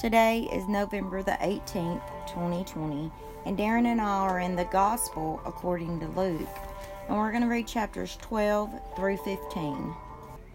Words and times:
Today 0.00 0.48
is 0.50 0.66
November 0.66 1.22
the 1.22 1.32
18th, 1.42 2.00
2020, 2.26 3.12
and 3.44 3.58
Darren 3.58 3.84
and 3.84 4.00
I 4.00 4.20
are 4.20 4.40
in 4.40 4.56
the 4.56 4.64
Gospel 4.64 5.42
according 5.44 6.00
to 6.00 6.08
Luke, 6.18 6.48
and 7.06 7.18
we're 7.18 7.30
going 7.30 7.42
to 7.42 7.48
read 7.50 7.66
chapters 7.66 8.16
12 8.22 8.96
through 8.96 9.18
15. 9.18 9.94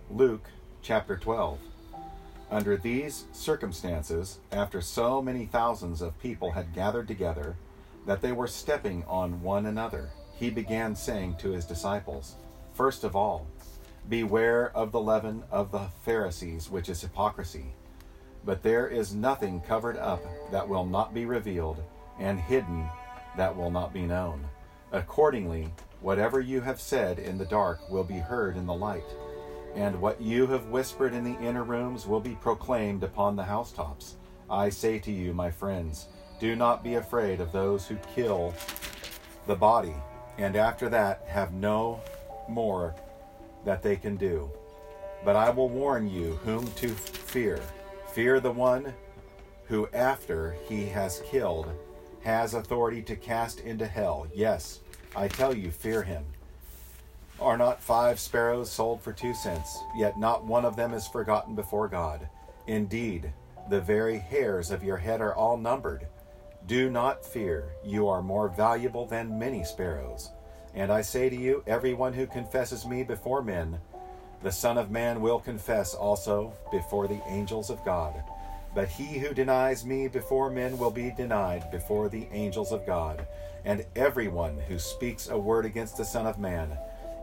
Luke 0.10 0.50
chapter 0.82 1.16
12. 1.16 1.60
Under 2.50 2.76
these 2.76 3.26
circumstances, 3.34 4.40
after 4.52 4.82
so 4.82 5.22
many 5.22 5.46
thousands 5.46 6.02
of 6.02 6.20
people 6.20 6.50
had 6.50 6.74
gathered 6.74 7.08
together 7.08 7.56
that 8.08 8.22
they 8.22 8.32
were 8.32 8.48
stepping 8.48 9.04
on 9.04 9.44
one 9.44 9.68
another, 9.68 10.10
he 10.34 10.50
began 10.50 10.96
saying 10.96 11.36
to 11.38 11.52
his 11.52 11.66
disciples, 11.66 12.34
First 12.74 13.04
of 13.04 13.16
all, 13.16 13.46
beware 14.10 14.76
of 14.76 14.92
the 14.92 15.00
leaven 15.00 15.44
of 15.52 15.72
the 15.72 15.86
Pharisees, 16.04 16.72
which 16.72 16.90
is 16.90 17.02
hypocrisy. 17.02 17.76
But 18.46 18.62
there 18.62 18.88
is 18.88 19.16
nothing 19.16 19.60
covered 19.62 19.98
up 19.98 20.24
that 20.52 20.68
will 20.70 20.86
not 20.86 21.14
be 21.14 21.26
revealed, 21.26 21.84
and 22.20 22.40
hidden 22.40 22.88
that 23.36 23.56
will 23.56 23.72
not 23.72 23.92
be 23.92 24.04
known. 24.04 24.46
Accordingly, 24.92 25.74
whatever 26.00 26.40
you 26.40 26.62
have 26.62 26.80
said 26.80 27.18
in 27.18 27.38
the 27.38 27.46
dark 27.46 27.90
will 27.90 28.04
be 28.04 28.20
heard 28.20 28.56
in 28.56 28.68
the 28.68 28.74
light, 28.74 29.16
and 29.76 30.00
what 30.00 30.22
you 30.22 30.48
have 30.48 30.68
whispered 30.68 31.14
in 31.14 31.24
the 31.24 31.40
inner 31.40 31.64
rooms 31.64 32.06
will 32.06 32.20
be 32.20 32.36
proclaimed 32.36 33.04
upon 33.04 33.36
the 33.36 33.44
housetops. 33.44 34.16
I 34.50 34.70
say 34.70 35.00
to 35.00 35.12
you, 35.12 35.34
my 35.34 35.50
friends, 35.50 36.08
do 36.40 36.56
not 36.56 36.84
be 36.84 36.96
afraid 36.96 37.42
of 37.42 37.52
those 37.52 37.88
who 37.88 37.98
kill 38.14 38.54
the 39.48 39.56
body, 39.56 39.96
and 40.38 40.56
after 40.56 40.88
that 40.90 41.24
have 41.28 41.52
no 41.54 42.00
more 42.48 42.94
that 43.66 43.82
they 43.82 43.96
can 43.96 44.16
do. 44.16 44.52
But 45.26 45.36
I 45.36 45.50
will 45.50 45.70
warn 45.70 46.08
you 46.08 46.36
whom 46.44 46.68
to 46.74 46.90
fear. 46.90 47.60
Fear 48.16 48.40
the 48.40 48.50
one 48.50 48.94
who, 49.66 49.90
after 49.94 50.56
he 50.70 50.86
has 50.86 51.22
killed, 51.30 51.70
has 52.24 52.54
authority 52.54 53.02
to 53.02 53.16
cast 53.18 53.60
into 53.60 53.86
hell. 53.86 54.26
Yes, 54.34 54.80
I 55.14 55.28
tell 55.28 55.54
you, 55.54 55.70
fear 55.70 56.02
him. 56.02 56.24
Are 57.42 57.58
not 57.58 57.84
five 57.84 58.18
sparrows 58.18 58.72
sold 58.72 59.02
for 59.02 59.12
two 59.12 59.34
cents? 59.34 59.78
Yet 59.98 60.18
not 60.18 60.46
one 60.46 60.64
of 60.64 60.78
them 60.78 60.94
is 60.94 61.06
forgotten 61.06 61.56
before 61.56 61.90
God. 61.90 62.30
Indeed, 62.68 63.34
the 63.70 63.82
very 63.82 64.18
hairs 64.18 64.72
of 64.72 64.82
your 64.82 64.96
head 64.96 65.20
are 65.20 65.36
all 65.36 65.58
numbered. 65.58 66.08
Do 66.68 66.90
not 66.90 67.26
fear, 67.26 67.74
you 67.84 68.08
are 68.08 68.22
more 68.22 68.48
valuable 68.48 69.06
than 69.06 69.38
many 69.38 69.66
sparrows. 69.66 70.32
And 70.74 70.90
I 70.90 71.02
say 71.02 71.30
to 71.30 71.36
you, 71.36 71.66
everyone 71.68 72.14
who 72.14 72.28
confesses 72.28 72.86
me 72.86 73.04
before 73.04 73.42
men, 73.42 73.82
the 74.46 74.52
Son 74.52 74.78
of 74.78 74.92
Man 74.92 75.22
will 75.22 75.40
confess 75.40 75.96
also 75.96 76.54
before 76.72 77.08
the 77.08 77.20
angels 77.28 77.72
of 77.72 77.84
God. 77.84 78.14
But 78.76 78.88
he 78.88 79.18
who 79.18 79.34
denies 79.34 79.84
me 79.84 80.08
before 80.08 80.52
men 80.52 80.78
will 80.78 80.92
be 80.92 81.10
denied 81.10 81.72
before 81.72 82.10
the 82.10 82.28
angels 82.32 82.72
of 82.72 82.86
God. 82.86 83.26
And 83.64 83.88
everyone 83.96 84.60
who 84.68 84.78
speaks 84.78 85.30
a 85.30 85.38
word 85.38 85.66
against 85.66 85.98
the 85.98 86.06
Son 86.06 86.28
of 86.28 86.38
Man, 86.38 86.78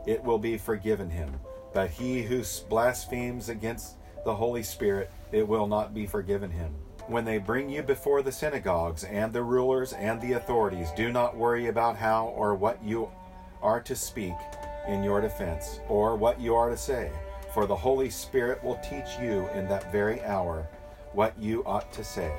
it 0.05 0.21
will 0.21 0.37
be 0.37 0.57
forgiven 0.57 1.09
him. 1.09 1.39
But 1.73 1.91
he 1.91 2.23
who 2.23 2.43
blasphemes 2.67 3.47
against 3.47 3.95
the 4.25 4.35
Holy 4.35 4.61
Spirit, 4.61 5.09
it 5.31 5.47
will 5.47 5.65
not 5.65 5.93
be 5.93 6.05
forgiven 6.05 6.51
him. 6.51 6.75
When 7.07 7.23
they 7.23 7.37
bring 7.37 7.69
you 7.69 7.83
before 7.83 8.21
the 8.21 8.33
synagogues 8.33 9.05
and 9.05 9.31
the 9.31 9.43
rulers 9.43 9.93
and 9.93 10.19
the 10.19 10.33
authorities, 10.33 10.91
do 10.91 11.09
not 11.09 11.37
worry 11.37 11.67
about 11.67 11.95
how 11.95 12.33
or 12.35 12.53
what 12.53 12.83
you 12.83 13.09
are 13.61 13.79
to 13.79 13.95
speak 13.95 14.35
in 14.87 15.03
your 15.03 15.21
defense, 15.21 15.79
or 15.87 16.15
what 16.15 16.39
you 16.39 16.55
are 16.55 16.69
to 16.69 16.77
say, 16.77 17.11
for 17.53 17.65
the 17.65 17.75
Holy 17.75 18.09
Spirit 18.09 18.63
will 18.63 18.79
teach 18.83 19.19
you 19.21 19.47
in 19.53 19.67
that 19.67 19.91
very 19.91 20.21
hour 20.23 20.67
what 21.13 21.37
you 21.39 21.63
ought 21.65 21.91
to 21.93 22.03
say. 22.03 22.33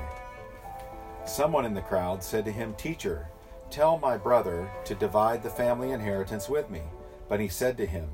Someone 1.25 1.65
in 1.65 1.73
the 1.73 1.81
crowd 1.81 2.23
said 2.23 2.45
to 2.45 2.51
him, 2.51 2.75
Teacher, 2.75 3.27
tell 3.71 3.97
my 3.97 4.17
brother 4.17 4.69
to 4.85 4.95
divide 4.95 5.41
the 5.41 5.49
family 5.49 5.91
inheritance 5.91 6.47
with 6.47 6.69
me. 6.69 6.81
But 7.27 7.39
he 7.39 7.47
said 7.47 7.77
to 7.77 7.85
him, 7.85 8.07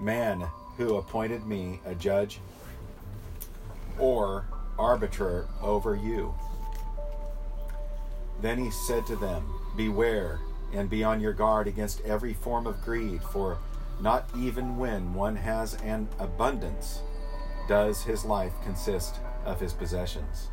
Man 0.00 0.48
who 0.76 0.96
appointed 0.96 1.46
me 1.46 1.80
a 1.84 1.94
judge 1.94 2.40
or 3.98 4.44
arbiter 4.78 5.46
over 5.62 5.94
you. 5.94 6.34
Then 8.40 8.58
he 8.58 8.70
said 8.70 9.06
to 9.06 9.16
them, 9.16 9.44
Beware 9.76 10.40
and 10.72 10.90
be 10.90 11.02
on 11.02 11.20
your 11.20 11.32
guard 11.32 11.66
against 11.66 12.00
every 12.02 12.34
form 12.34 12.66
of 12.66 12.82
greed, 12.82 13.22
for 13.22 13.58
not 14.00 14.28
even 14.36 14.76
when 14.76 15.14
one 15.14 15.36
has 15.36 15.74
an 15.82 16.08
abundance 16.18 17.02
does 17.68 18.02
his 18.02 18.24
life 18.24 18.52
consist 18.64 19.20
of 19.44 19.60
his 19.60 19.72
possessions. 19.72 20.48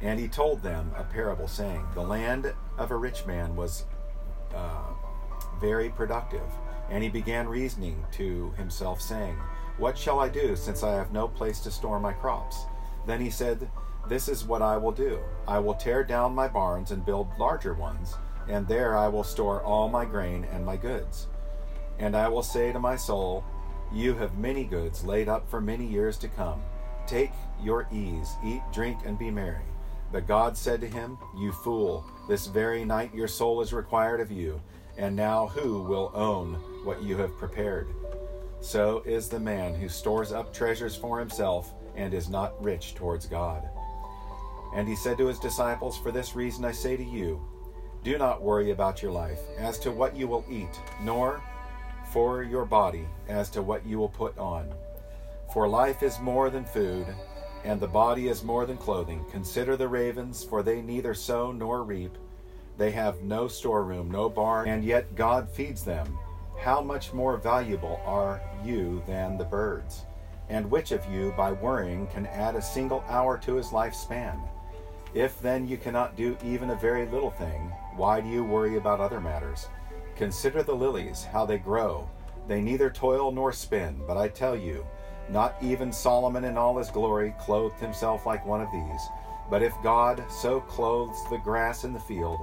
And 0.00 0.20
he 0.20 0.28
told 0.28 0.62
them 0.62 0.92
a 0.96 1.02
parable, 1.02 1.48
saying, 1.48 1.84
The 1.94 2.02
land 2.02 2.52
of 2.76 2.90
a 2.90 2.96
rich 2.96 3.26
man 3.26 3.56
was 3.56 3.84
uh, 4.54 4.92
very 5.60 5.90
productive. 5.90 6.46
And 6.90 7.02
he 7.02 7.10
began 7.10 7.48
reasoning 7.48 8.04
to 8.12 8.52
himself, 8.56 9.00
saying, 9.00 9.36
What 9.76 9.98
shall 9.98 10.20
I 10.20 10.28
do, 10.28 10.54
since 10.54 10.82
I 10.82 10.92
have 10.92 11.12
no 11.12 11.26
place 11.26 11.58
to 11.60 11.70
store 11.70 11.98
my 11.98 12.12
crops? 12.12 12.64
Then 13.06 13.20
he 13.20 13.30
said, 13.30 13.68
This 14.08 14.28
is 14.28 14.44
what 14.44 14.62
I 14.62 14.76
will 14.76 14.92
do 14.92 15.18
I 15.46 15.58
will 15.58 15.74
tear 15.74 16.04
down 16.04 16.34
my 16.34 16.46
barns 16.46 16.92
and 16.92 17.04
build 17.04 17.28
larger 17.38 17.74
ones, 17.74 18.14
and 18.48 18.68
there 18.68 18.96
I 18.96 19.08
will 19.08 19.24
store 19.24 19.62
all 19.62 19.88
my 19.88 20.04
grain 20.04 20.46
and 20.52 20.64
my 20.64 20.76
goods. 20.76 21.26
And 21.98 22.16
I 22.16 22.28
will 22.28 22.42
say 22.42 22.72
to 22.72 22.78
my 22.78 22.96
soul, 22.96 23.44
You 23.92 24.14
have 24.14 24.38
many 24.38 24.64
goods 24.64 25.04
laid 25.04 25.28
up 25.28 25.48
for 25.50 25.60
many 25.60 25.86
years 25.86 26.16
to 26.18 26.28
come. 26.28 26.62
Take 27.06 27.32
your 27.62 27.88
ease, 27.92 28.36
eat, 28.44 28.62
drink, 28.72 28.98
and 29.04 29.18
be 29.18 29.30
merry. 29.30 29.64
But 30.12 30.26
God 30.26 30.56
said 30.56 30.80
to 30.80 30.86
him, 30.86 31.18
You 31.36 31.52
fool, 31.52 32.04
this 32.28 32.46
very 32.46 32.84
night 32.84 33.14
your 33.14 33.28
soul 33.28 33.60
is 33.60 33.72
required 33.72 34.20
of 34.20 34.30
you, 34.30 34.60
and 34.96 35.14
now 35.14 35.48
who 35.48 35.82
will 35.82 36.10
own 36.14 36.54
what 36.84 37.02
you 37.02 37.16
have 37.16 37.36
prepared? 37.36 37.88
So 38.60 39.02
is 39.06 39.28
the 39.28 39.40
man 39.40 39.74
who 39.74 39.88
stores 39.88 40.32
up 40.32 40.52
treasures 40.52 40.96
for 40.96 41.18
himself 41.18 41.72
and 41.94 42.14
is 42.14 42.28
not 42.28 42.62
rich 42.62 42.94
towards 42.94 43.26
God. 43.26 43.68
And 44.74 44.88
he 44.88 44.96
said 44.96 45.18
to 45.18 45.26
his 45.26 45.38
disciples, 45.38 45.96
For 45.96 46.10
this 46.10 46.34
reason 46.34 46.64
I 46.64 46.72
say 46.72 46.96
to 46.96 47.04
you, 47.04 47.40
do 48.04 48.16
not 48.16 48.42
worry 48.42 48.70
about 48.70 49.02
your 49.02 49.10
life 49.10 49.40
as 49.58 49.78
to 49.80 49.90
what 49.90 50.16
you 50.16 50.28
will 50.28 50.44
eat, 50.48 50.80
nor 51.02 51.42
for 52.12 52.42
your 52.42 52.64
body 52.64 53.06
as 53.28 53.50
to 53.50 53.62
what 53.62 53.86
you 53.86 53.98
will 53.98 54.08
put 54.08 54.36
on. 54.38 54.72
For 55.52 55.68
life 55.68 56.02
is 56.02 56.20
more 56.20 56.50
than 56.50 56.64
food, 56.64 57.06
and 57.64 57.80
the 57.80 57.88
body 57.88 58.28
is 58.28 58.44
more 58.44 58.66
than 58.66 58.76
clothing. 58.76 59.24
Consider 59.30 59.76
the 59.76 59.88
ravens, 59.88 60.44
for 60.44 60.62
they 60.62 60.82
neither 60.82 61.14
sow 61.14 61.52
nor 61.52 61.82
reap. 61.82 62.16
They 62.76 62.90
have 62.92 63.22
no 63.22 63.48
storeroom, 63.48 64.10
no 64.10 64.28
barn, 64.28 64.68
and 64.68 64.84
yet 64.84 65.16
God 65.16 65.50
feeds 65.50 65.84
them. 65.84 66.18
How 66.58 66.80
much 66.80 67.12
more 67.12 67.36
valuable 67.36 68.00
are 68.04 68.40
you 68.64 69.02
than 69.06 69.36
the 69.36 69.44
birds? 69.44 70.04
And 70.48 70.70
which 70.70 70.92
of 70.92 71.04
you, 71.10 71.34
by 71.36 71.52
worrying, 71.52 72.06
can 72.08 72.26
add 72.26 72.54
a 72.54 72.62
single 72.62 73.04
hour 73.08 73.36
to 73.38 73.54
his 73.54 73.68
lifespan? 73.68 74.38
If 75.14 75.40
then 75.40 75.66
you 75.66 75.76
cannot 75.76 76.16
do 76.16 76.36
even 76.44 76.70
a 76.70 76.76
very 76.76 77.06
little 77.06 77.30
thing, 77.30 77.72
why 77.96 78.20
do 78.20 78.28
you 78.28 78.44
worry 78.44 78.76
about 78.76 79.00
other 79.00 79.20
matters? 79.20 79.68
Consider 80.18 80.64
the 80.64 80.74
lilies, 80.74 81.22
how 81.22 81.46
they 81.46 81.58
grow. 81.58 82.10
They 82.48 82.60
neither 82.60 82.90
toil 82.90 83.30
nor 83.30 83.52
spin, 83.52 84.00
but 84.04 84.16
I 84.16 84.26
tell 84.26 84.56
you, 84.56 84.84
not 85.30 85.54
even 85.62 85.92
Solomon 85.92 86.42
in 86.42 86.58
all 86.58 86.76
his 86.76 86.90
glory 86.90 87.36
clothed 87.38 87.78
himself 87.78 88.26
like 88.26 88.44
one 88.44 88.60
of 88.60 88.72
these. 88.72 89.00
But 89.48 89.62
if 89.62 89.72
God 89.80 90.24
so 90.28 90.60
clothes 90.62 91.16
the 91.30 91.38
grass 91.38 91.84
in 91.84 91.92
the 91.92 92.00
field, 92.00 92.40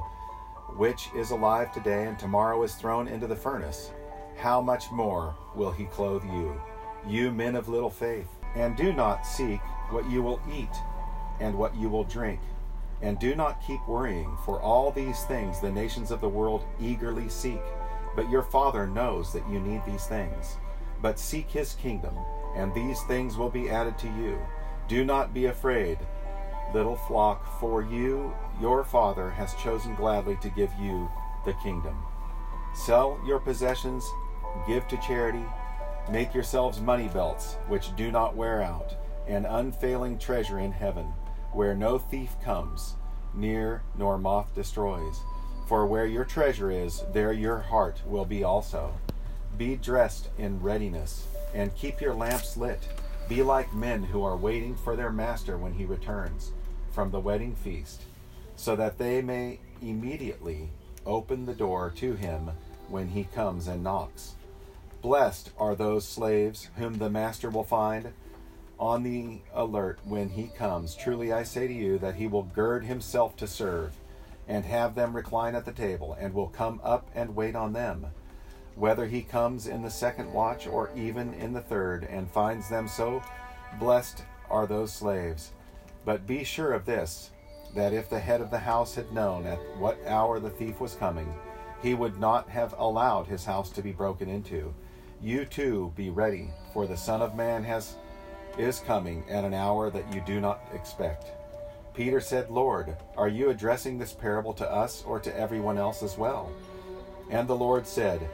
which 0.78 1.10
is 1.18 1.32
alive 1.32 1.74
today 1.74 2.06
and 2.08 2.18
tomorrow 2.18 2.64
is 2.64 2.76
thrown 2.76 3.10
into 3.10 3.28
the 3.28 3.36
furnace, 3.36 3.92
how 4.38 4.62
much 4.62 4.90
more 4.90 5.36
will 5.54 5.72
he 5.72 5.84
clothe 5.84 6.24
you, 6.24 6.60
you 7.06 7.30
men 7.30 7.58
of 7.58 7.68
little 7.68 7.90
faith? 7.90 8.30
And 8.56 8.78
do 8.78 8.94
not 8.94 9.26
seek 9.26 9.60
what 9.90 10.10
you 10.10 10.24
will 10.24 10.40
eat 10.50 10.74
and 11.42 11.54
what 11.58 11.76
you 11.76 11.90
will 11.90 12.06
drink 12.06 12.40
and 13.02 13.20
do 13.20 13.36
not 13.36 13.62
keep 13.66 13.86
worrying, 13.88 14.38
for 14.46 14.62
all 14.62 14.92
these 14.92 15.24
things 15.24 15.60
the 15.60 15.72
nations 15.72 16.12
of 16.12 16.22
the 16.22 16.30
world 16.30 16.66
eagerly 16.80 17.30
seek. 17.30 17.62
But 18.16 18.30
your 18.30 18.44
Father 18.44 18.88
knows 18.88 19.34
that 19.34 19.48
you 19.50 19.60
need 19.60 19.82
these 19.86 20.06
things. 20.06 20.58
But 21.02 21.20
seek 21.20 21.50
his 21.50 21.74
kingdom, 21.74 22.16
and 22.56 22.74
these 22.74 23.02
things 23.04 23.38
will 23.38 23.50
be 23.50 23.70
added 23.70 23.98
to 24.00 24.08
you. 24.08 24.40
Do 24.88 25.04
not 25.04 25.34
be 25.34 25.46
afraid, 25.46 25.98
little 26.74 26.96
flock, 26.96 27.60
for 27.60 27.84
you, 27.84 28.34
your 28.62 28.84
Father, 28.84 29.30
has 29.30 29.54
chosen 29.56 29.96
gladly 29.96 30.38
to 30.42 30.50
give 30.50 30.72
you 30.80 31.10
the 31.46 31.54
kingdom. 31.64 31.98
Sell 32.74 33.20
your 33.26 33.40
possessions, 33.40 34.10
give 34.68 34.88
to 34.88 34.98
charity, 34.98 35.46
make 36.10 36.34
yourselves 36.34 36.80
money 36.80 37.10
belts, 37.10 37.58
which 37.68 37.96
do 37.96 38.12
not 38.12 38.36
wear 38.36 38.62
out, 38.62 38.96
an 39.28 39.46
unfailing 39.46 40.18
treasure 40.18 40.60
in 40.60 40.72
heaven 40.72 41.14
where 41.56 41.74
no 41.74 41.98
thief 41.98 42.36
comes 42.44 42.96
near 43.34 43.82
nor 43.98 44.18
moth 44.18 44.54
destroys. 44.54 45.20
For 45.68 45.86
where 45.88 46.06
your 46.06 46.26
treasure 46.26 46.70
is, 46.70 47.04
there 47.14 47.34
your 47.34 47.60
heart 47.60 48.02
will 48.06 48.26
be 48.26 48.44
also. 48.44 48.94
Be 49.58 49.76
dressed 49.76 50.30
in 50.38 50.62
readiness, 50.62 51.26
and 51.54 51.76
keep 51.76 52.02
your 52.02 52.14
lamps 52.14 52.56
lit. 52.58 52.88
Be 53.28 53.42
like 53.42 53.74
men 53.74 54.04
who 54.04 54.24
are 54.24 54.38
waiting 54.38 54.76
for 54.76 54.96
their 54.96 55.12
master 55.12 55.58
when 55.58 55.74
he 55.74 55.86
returns. 55.86 56.52
from 56.96 57.12
the 57.12 57.20
wedding 57.20 57.54
feast, 57.54 58.04
so 58.56 58.74
that 58.78 58.98
they 58.98 59.22
may 59.22 59.60
immediately 59.82 60.70
open 61.06 61.46
the 61.46 61.54
door 61.54 61.92
to 61.94 62.14
him 62.14 62.50
when 62.88 63.10
he 63.10 63.26
comes 63.26 63.68
and 63.68 63.84
knocks. 63.84 64.36
Blessed 65.02 65.52
are 65.60 65.76
those 65.76 66.08
slaves 66.08 66.70
whom 66.78 66.98
the 66.98 67.10
master 67.10 67.50
will 67.50 67.66
find 67.66 68.14
on 68.80 69.04
the 69.04 69.42
alert 69.54 70.00
when 70.04 70.30
he 70.30 70.48
comes. 70.58 70.96
Truly 70.96 71.32
I 71.32 71.44
say 71.44 71.68
to 71.68 71.74
you 71.74 71.98
that 72.00 72.16
he 72.16 72.28
will 72.28 72.44
gird 72.44 72.84
himself 72.84 73.36
to 73.38 73.48
serve, 73.48 73.96
and 74.48 74.66
have 74.66 74.96
them 74.96 75.16
recline 75.16 75.56
at 75.56 75.66
the 75.66 75.72
table, 75.72 76.16
and 76.20 76.34
will 76.34 76.50
come 76.50 76.80
up 76.84 77.10
and 77.16 77.36
wait 77.36 77.56
on 77.56 77.74
them. 77.74 78.08
Whether 78.76 79.08
he 79.08 79.22
comes 79.22 79.68
in 79.68 79.82
the 79.82 79.90
second 79.90 80.34
watch 80.34 80.68
or 80.68 80.92
even 80.96 81.34
in 81.36 81.54
the 81.54 81.62
third, 81.62 82.04
and 82.04 82.30
finds 82.30 82.70
them 82.70 82.88
so, 82.88 83.24
blessed 83.80 84.24
are 84.50 84.68
those 84.68 84.92
slaves. 84.92 85.52
But 86.04 86.28
be 86.28 86.44
sure 86.44 86.74
of 86.74 86.86
this 86.86 87.32
that 87.74 87.94
if 87.94 88.10
the 88.10 88.20
head 88.20 88.42
of 88.42 88.52
the 88.52 88.60
house 88.60 88.96
had 88.96 89.12
known 89.12 89.46
at 89.46 89.60
what 89.78 89.98
hour 90.06 90.40
the 90.40 90.50
thief 90.50 90.80
was 90.80 90.96
coming, 90.96 91.34
he 91.82 91.94
would 91.94 92.20
not 92.20 92.50
have 92.50 92.74
allowed 92.78 93.28
his 93.28 93.46
house 93.46 93.70
to 93.72 93.82
be 93.82 93.92
broken 93.92 94.30
into. 94.30 94.74
You 95.22 95.46
too 95.46 95.92
be 95.96 96.10
ready, 96.10 96.50
for 96.74 96.88
the 96.88 96.98
Son 96.98 97.22
of 97.22 97.36
Man 97.36 97.64
has 97.64 97.96
is 98.58 98.80
coming 98.80 99.24
at 99.30 99.44
an 99.44 99.54
hour 99.54 99.90
that 99.90 100.14
you 100.14 100.22
do 100.26 100.40
not 100.40 100.62
expect. 100.74 101.28
Peter 101.94 102.20
said, 102.20 102.50
Lord, 102.50 102.96
are 103.16 103.30
you 103.30 103.50
addressing 103.50 103.98
this 103.98 104.14
parable 104.14 104.54
to 104.54 104.70
us 104.70 105.04
or 105.06 105.20
to 105.20 105.38
everyone 105.38 105.78
else 105.78 106.04
as 106.04 106.18
well? 106.18 106.52
And 107.30 107.48
the 107.48 107.56
Lord 107.56 107.88
said, 107.88 108.30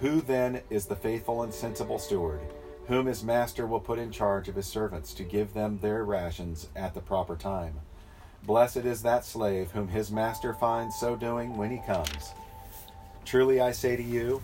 Who 0.00 0.20
then 0.20 0.62
is 0.70 0.86
the 0.86 0.96
faithful 0.96 1.42
and 1.42 1.52
sensible 1.52 1.98
steward, 1.98 2.40
whom 2.88 3.06
his 3.06 3.22
master 3.22 3.66
will 3.66 3.80
put 3.80 3.98
in 3.98 4.10
charge 4.10 4.48
of 4.48 4.56
his 4.56 4.66
servants 4.66 5.12
to 5.14 5.24
give 5.24 5.52
them 5.52 5.78
their 5.80 6.04
rations 6.04 6.68
at 6.74 6.94
the 6.94 7.00
proper 7.00 7.36
time? 7.36 7.74
Blessed 8.44 8.78
is 8.78 9.02
that 9.02 9.24
slave 9.24 9.72
whom 9.72 9.88
his 9.88 10.10
master 10.10 10.54
finds 10.54 10.96
so 10.96 11.16
doing 11.16 11.56
when 11.56 11.70
he 11.70 11.82
comes. 11.86 12.32
Truly 13.24 13.60
I 13.60 13.72
say 13.72 13.96
to 13.96 14.02
you 14.02 14.42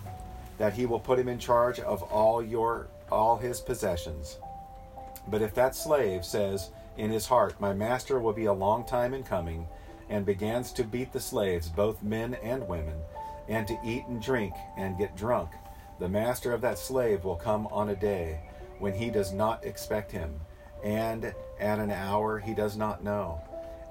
that 0.59 0.75
he 0.75 0.87
will 0.87 1.01
put 1.01 1.19
him 1.19 1.29
in 1.29 1.39
charge 1.39 1.81
of 1.81 2.03
all 2.03 2.43
your 2.43 2.89
all 3.11 3.37
his 3.37 3.61
possessions. 3.61 4.39
But 5.29 5.43
if 5.43 5.55
that 5.55 5.75
slave 5.75 6.25
says 6.25 6.71
in 6.97 7.11
his 7.11 7.27
heart, 7.27 7.61
My 7.61 7.73
master 7.73 8.21
will 8.21 8.33
be 8.33 8.47
a 8.47 8.53
long 8.53 8.85
time 8.85 9.15
in 9.15 9.23
coming, 9.23 9.67
and 10.09 10.27
begins 10.27 10.73
to 10.73 10.85
beat 10.85 11.13
the 11.13 11.21
slaves, 11.21 11.69
both 11.69 12.03
men 12.03 12.35
and 12.43 12.69
women, 12.69 12.99
and 13.49 13.67
to 13.67 13.79
eat 13.85 14.05
and 14.09 14.21
drink 14.21 14.55
and 14.77 14.99
get 14.99 15.17
drunk, 15.17 15.51
the 15.99 16.09
master 16.09 16.53
of 16.53 16.61
that 16.63 16.79
slave 16.79 17.25
will 17.25 17.37
come 17.37 17.67
on 17.69 17.91
a 17.91 17.97
day 17.97 18.41
when 18.79 18.93
he 18.93 19.11
does 19.11 19.33
not 19.33 19.65
expect 19.65 20.11
him, 20.11 20.41
and 20.83 21.33
at 21.61 21.79
an 21.79 21.91
hour 21.91 22.39
he 22.39 22.55
does 22.55 22.77
not 22.77 23.05
know, 23.05 23.41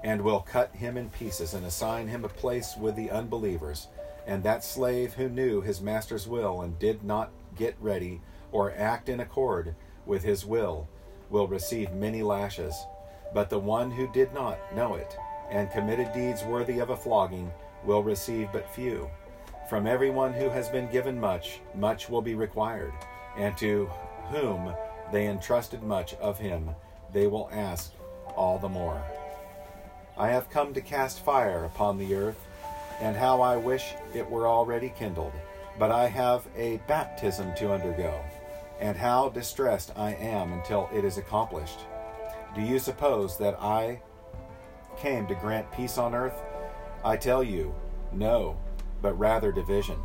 and 0.04 0.20
will 0.20 0.40
cut 0.40 0.74
him 0.74 0.96
in 0.96 1.08
pieces 1.10 1.54
and 1.54 1.64
assign 1.64 2.08
him 2.08 2.24
a 2.24 2.28
place 2.28 2.76
with 2.76 2.94
the 2.96 3.10
unbelievers. 3.10 3.88
And 4.26 4.42
that 4.42 4.62
slave 4.62 5.14
who 5.14 5.28
knew 5.28 5.60
his 5.60 5.80
master's 5.80 6.28
will 6.28 6.60
and 6.60 6.78
did 6.78 7.02
not 7.02 7.30
get 7.56 7.74
ready 7.80 8.20
or 8.52 8.72
act 8.76 9.08
in 9.08 9.20
accord 9.20 9.74
with 10.06 10.22
his 10.22 10.44
will 10.44 10.88
will 11.32 11.48
receive 11.48 11.92
many 11.92 12.22
lashes. 12.22 12.86
But 13.34 13.50
the 13.50 13.58
one 13.58 13.90
who 13.90 14.06
did 14.12 14.32
not 14.32 14.58
know 14.76 14.94
it 14.94 15.16
and 15.50 15.70
committed 15.72 16.12
deeds 16.12 16.44
worthy 16.44 16.78
of 16.78 16.90
a 16.90 16.96
flogging 16.96 17.50
will 17.84 18.02
receive 18.02 18.48
but 18.52 18.72
few. 18.72 19.10
From 19.68 19.86
everyone 19.86 20.32
who 20.32 20.48
has 20.50 20.68
been 20.68 20.90
given 20.92 21.18
much, 21.18 21.60
much 21.74 22.08
will 22.08 22.22
be 22.22 22.34
required, 22.34 22.92
and 23.36 23.56
to 23.58 23.90
whom 24.30 24.72
they 25.10 25.26
entrusted 25.26 25.82
much 25.82 26.14
of 26.14 26.38
him, 26.38 26.70
they 27.12 27.26
will 27.26 27.48
ask 27.52 27.92
all 28.36 28.58
the 28.58 28.68
more. 28.68 29.02
I 30.16 30.28
have 30.28 30.50
come 30.50 30.74
to 30.74 30.80
cast 30.80 31.24
fire 31.24 31.64
upon 31.64 31.98
the 31.98 32.14
earth, 32.14 32.38
and 33.00 33.16
how 33.16 33.40
I 33.40 33.56
wish 33.56 33.94
it 34.14 34.30
were 34.30 34.46
already 34.46 34.90
kindled. 34.90 35.32
But 35.78 35.90
I 35.90 36.06
have 36.08 36.46
a 36.56 36.76
baptism 36.86 37.54
to 37.56 37.72
undergo, 37.72 38.22
and 38.82 38.96
how 38.96 39.28
distressed 39.28 39.92
I 39.94 40.14
am 40.14 40.52
until 40.52 40.90
it 40.92 41.04
is 41.04 41.16
accomplished. 41.16 41.78
Do 42.52 42.60
you 42.60 42.80
suppose 42.80 43.38
that 43.38 43.56
I 43.60 44.02
came 44.98 45.28
to 45.28 45.36
grant 45.36 45.70
peace 45.70 45.98
on 45.98 46.16
earth? 46.16 46.34
I 47.04 47.16
tell 47.16 47.44
you, 47.44 47.72
no, 48.12 48.58
but 49.00 49.16
rather 49.16 49.52
division. 49.52 49.98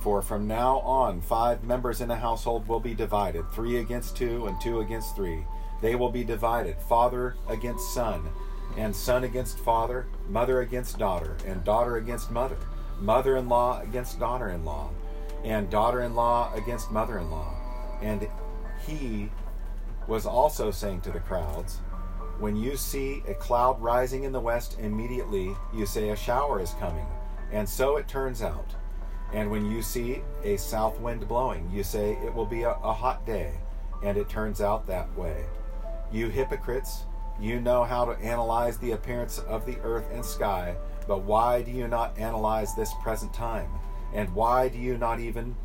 For 0.00 0.22
from 0.22 0.46
now 0.46 0.78
on, 0.78 1.20
five 1.20 1.64
members 1.64 2.00
in 2.00 2.10
a 2.12 2.16
household 2.16 2.68
will 2.68 2.78
be 2.78 2.94
divided 2.94 3.50
three 3.50 3.78
against 3.78 4.16
two, 4.16 4.46
and 4.46 4.60
two 4.60 4.78
against 4.78 5.16
three. 5.16 5.44
They 5.82 5.96
will 5.96 6.10
be 6.10 6.22
divided 6.22 6.76
father 6.88 7.34
against 7.48 7.92
son, 7.92 8.28
and 8.76 8.94
son 8.94 9.24
against 9.24 9.58
father, 9.58 10.06
mother 10.28 10.60
against 10.60 10.98
daughter, 10.98 11.36
and 11.46 11.64
daughter 11.64 11.96
against 11.96 12.30
mother, 12.30 12.56
mother 13.00 13.36
in 13.36 13.48
law 13.48 13.80
against 13.82 14.20
daughter 14.20 14.50
in 14.50 14.64
law, 14.64 14.90
and 15.42 15.68
daughter 15.68 16.02
in 16.02 16.14
law 16.14 16.54
against 16.54 16.92
mother 16.92 17.18
in 17.18 17.28
law. 17.28 17.59
And 18.02 18.26
he 18.86 19.30
was 20.06 20.26
also 20.26 20.70
saying 20.70 21.02
to 21.02 21.10
the 21.10 21.20
crowds, 21.20 21.78
When 22.38 22.56
you 22.56 22.76
see 22.76 23.22
a 23.28 23.34
cloud 23.34 23.80
rising 23.80 24.24
in 24.24 24.32
the 24.32 24.40
west, 24.40 24.78
immediately 24.80 25.54
you 25.74 25.86
say 25.86 26.10
a 26.10 26.16
shower 26.16 26.60
is 26.60 26.74
coming. 26.74 27.06
And 27.52 27.68
so 27.68 27.96
it 27.96 28.08
turns 28.08 28.42
out. 28.42 28.74
And 29.32 29.50
when 29.50 29.70
you 29.70 29.82
see 29.82 30.22
a 30.42 30.56
south 30.56 30.98
wind 31.00 31.26
blowing, 31.28 31.70
you 31.72 31.84
say 31.84 32.12
it 32.24 32.34
will 32.34 32.46
be 32.46 32.62
a, 32.62 32.70
a 32.70 32.92
hot 32.92 33.24
day. 33.26 33.52
And 34.02 34.16
it 34.16 34.28
turns 34.28 34.60
out 34.60 34.86
that 34.86 35.14
way. 35.16 35.44
You 36.10 36.28
hypocrites, 36.28 37.04
you 37.40 37.60
know 37.60 37.84
how 37.84 38.04
to 38.04 38.12
analyze 38.20 38.76
the 38.78 38.92
appearance 38.92 39.38
of 39.38 39.64
the 39.64 39.78
earth 39.78 40.06
and 40.12 40.24
sky, 40.24 40.74
but 41.06 41.22
why 41.22 41.62
do 41.62 41.70
you 41.70 41.88
not 41.88 42.18
analyze 42.18 42.74
this 42.74 42.92
present 43.02 43.32
time? 43.32 43.70
And 44.12 44.34
why 44.34 44.68
do 44.68 44.78
you 44.78 44.98
not 44.98 45.20
even 45.20 45.56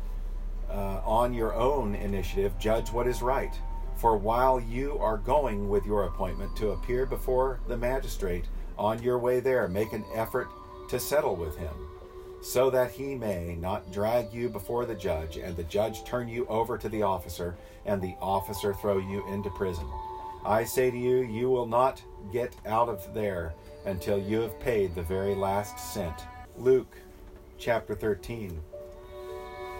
uh, 0.70 1.00
on 1.04 1.32
your 1.32 1.54
own 1.54 1.94
initiative 1.94 2.58
judge 2.58 2.92
what 2.92 3.06
is 3.06 3.22
right? 3.22 3.54
For 3.96 4.16
while 4.16 4.60
you 4.60 4.98
are 4.98 5.16
going 5.16 5.68
with 5.68 5.86
your 5.86 6.04
appointment 6.04 6.54
to 6.56 6.70
appear 6.70 7.06
before 7.06 7.60
the 7.66 7.76
magistrate, 7.76 8.44
on 8.78 9.02
your 9.02 9.18
way 9.18 9.40
there, 9.40 9.68
make 9.68 9.92
an 9.92 10.04
effort 10.14 10.48
to 10.90 11.00
settle 11.00 11.34
with 11.34 11.56
him, 11.56 11.74
so 12.42 12.68
that 12.70 12.90
he 12.90 13.14
may 13.14 13.56
not 13.56 13.90
drag 13.90 14.32
you 14.32 14.48
before 14.48 14.84
the 14.84 14.94
judge, 14.94 15.38
and 15.38 15.56
the 15.56 15.64
judge 15.64 16.04
turn 16.04 16.28
you 16.28 16.46
over 16.46 16.76
to 16.76 16.88
the 16.88 17.02
officer, 17.02 17.56
and 17.86 18.02
the 18.02 18.14
officer 18.20 18.74
throw 18.74 18.98
you 18.98 19.26
into 19.28 19.50
prison. 19.50 19.86
I 20.44 20.64
say 20.64 20.90
to 20.90 20.98
you, 20.98 21.22
you 21.22 21.48
will 21.48 21.66
not 21.66 22.02
get 22.32 22.54
out 22.66 22.88
of 22.88 23.14
there 23.14 23.54
until 23.86 24.18
you 24.18 24.40
have 24.40 24.60
paid 24.60 24.94
the 24.94 25.02
very 25.02 25.34
last 25.34 25.92
cent. 25.92 26.24
Luke 26.56 26.96
chapter 27.58 27.94
13. 27.94 28.60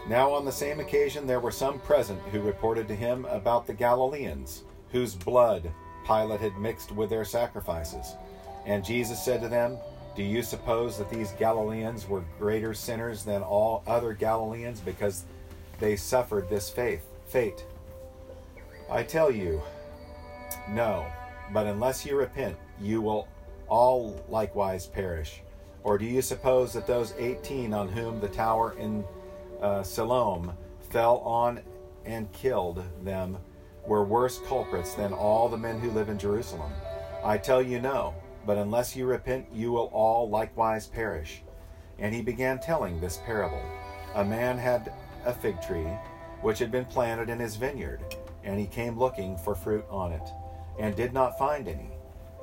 Now, 0.08 0.30
on 0.30 0.44
the 0.44 0.52
same 0.52 0.78
occasion, 0.78 1.26
there 1.26 1.40
were 1.40 1.50
some 1.50 1.80
present 1.80 2.20
who 2.30 2.40
reported 2.40 2.86
to 2.88 2.94
him 2.94 3.24
about 3.24 3.66
the 3.66 3.74
Galileans, 3.74 4.62
whose 4.92 5.16
blood 5.16 5.72
Pilate 6.06 6.40
had 6.40 6.56
mixed 6.58 6.92
with 6.92 7.10
their 7.10 7.24
sacrifices. 7.24 8.14
And 8.66 8.84
Jesus 8.84 9.24
said 9.24 9.40
to 9.40 9.48
them, 9.48 9.78
Do 10.14 10.22
you 10.22 10.44
suppose 10.44 10.96
that 10.98 11.10
these 11.10 11.32
Galileans 11.32 12.08
were 12.08 12.24
greater 12.38 12.72
sinners 12.72 13.24
than 13.24 13.42
all 13.42 13.82
other 13.86 14.12
Galileans 14.12 14.78
because 14.80 15.24
they 15.80 15.96
suffered 15.96 16.48
this 16.48 16.70
faith, 16.70 17.04
fate? 17.26 17.64
I 18.88 19.02
tell 19.02 19.32
you, 19.32 19.60
no, 20.70 21.04
but 21.52 21.66
unless 21.66 22.06
you 22.06 22.16
repent, 22.16 22.56
you 22.80 23.02
will 23.02 23.26
all 23.68 24.24
likewise 24.28 24.86
perish. 24.86 25.40
Or 25.82 25.98
do 25.98 26.04
you 26.04 26.22
suppose 26.22 26.72
that 26.72 26.86
those 26.86 27.12
eighteen 27.18 27.72
on 27.72 27.88
whom 27.88 28.20
the 28.20 28.28
tower 28.28 28.76
in 28.78 29.04
uh, 29.60 29.82
Siloam 29.82 30.52
fell 30.90 31.18
on 31.18 31.60
and 32.04 32.30
killed 32.32 32.82
them 33.02 33.38
were 33.86 34.04
worse 34.04 34.40
culprits 34.46 34.94
than 34.94 35.12
all 35.12 35.48
the 35.48 35.56
men 35.56 35.78
who 35.80 35.90
live 35.90 36.08
in 36.08 36.18
Jerusalem. 36.18 36.72
I 37.24 37.38
tell 37.38 37.62
you 37.62 37.80
no, 37.80 38.14
but 38.44 38.58
unless 38.58 38.96
you 38.96 39.06
repent, 39.06 39.46
you 39.52 39.72
will 39.72 39.90
all 39.92 40.28
likewise 40.28 40.86
perish. 40.86 41.42
And 41.98 42.14
he 42.14 42.22
began 42.22 42.58
telling 42.58 43.00
this 43.00 43.18
parable. 43.24 43.62
A 44.14 44.24
man 44.24 44.58
had 44.58 44.92
a 45.24 45.32
fig 45.32 45.60
tree 45.62 45.88
which 46.42 46.58
had 46.58 46.70
been 46.70 46.84
planted 46.84 47.28
in 47.28 47.38
his 47.38 47.56
vineyard, 47.56 48.00
and 48.44 48.58
he 48.58 48.66
came 48.66 48.98
looking 48.98 49.36
for 49.36 49.54
fruit 49.54 49.84
on 49.90 50.12
it, 50.12 50.28
and 50.78 50.94
did 50.94 51.12
not 51.12 51.38
find 51.38 51.66
any. 51.66 51.90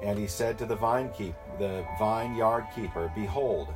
And 0.02 0.18
he 0.20 0.28
said 0.28 0.58
to 0.58 0.66
the 0.66 0.76
vine 0.76 1.10
keep, 1.12 1.36
the 1.60 1.86
vineyard 1.98 2.68
keeper, 2.76 3.12
Behold, 3.16 3.70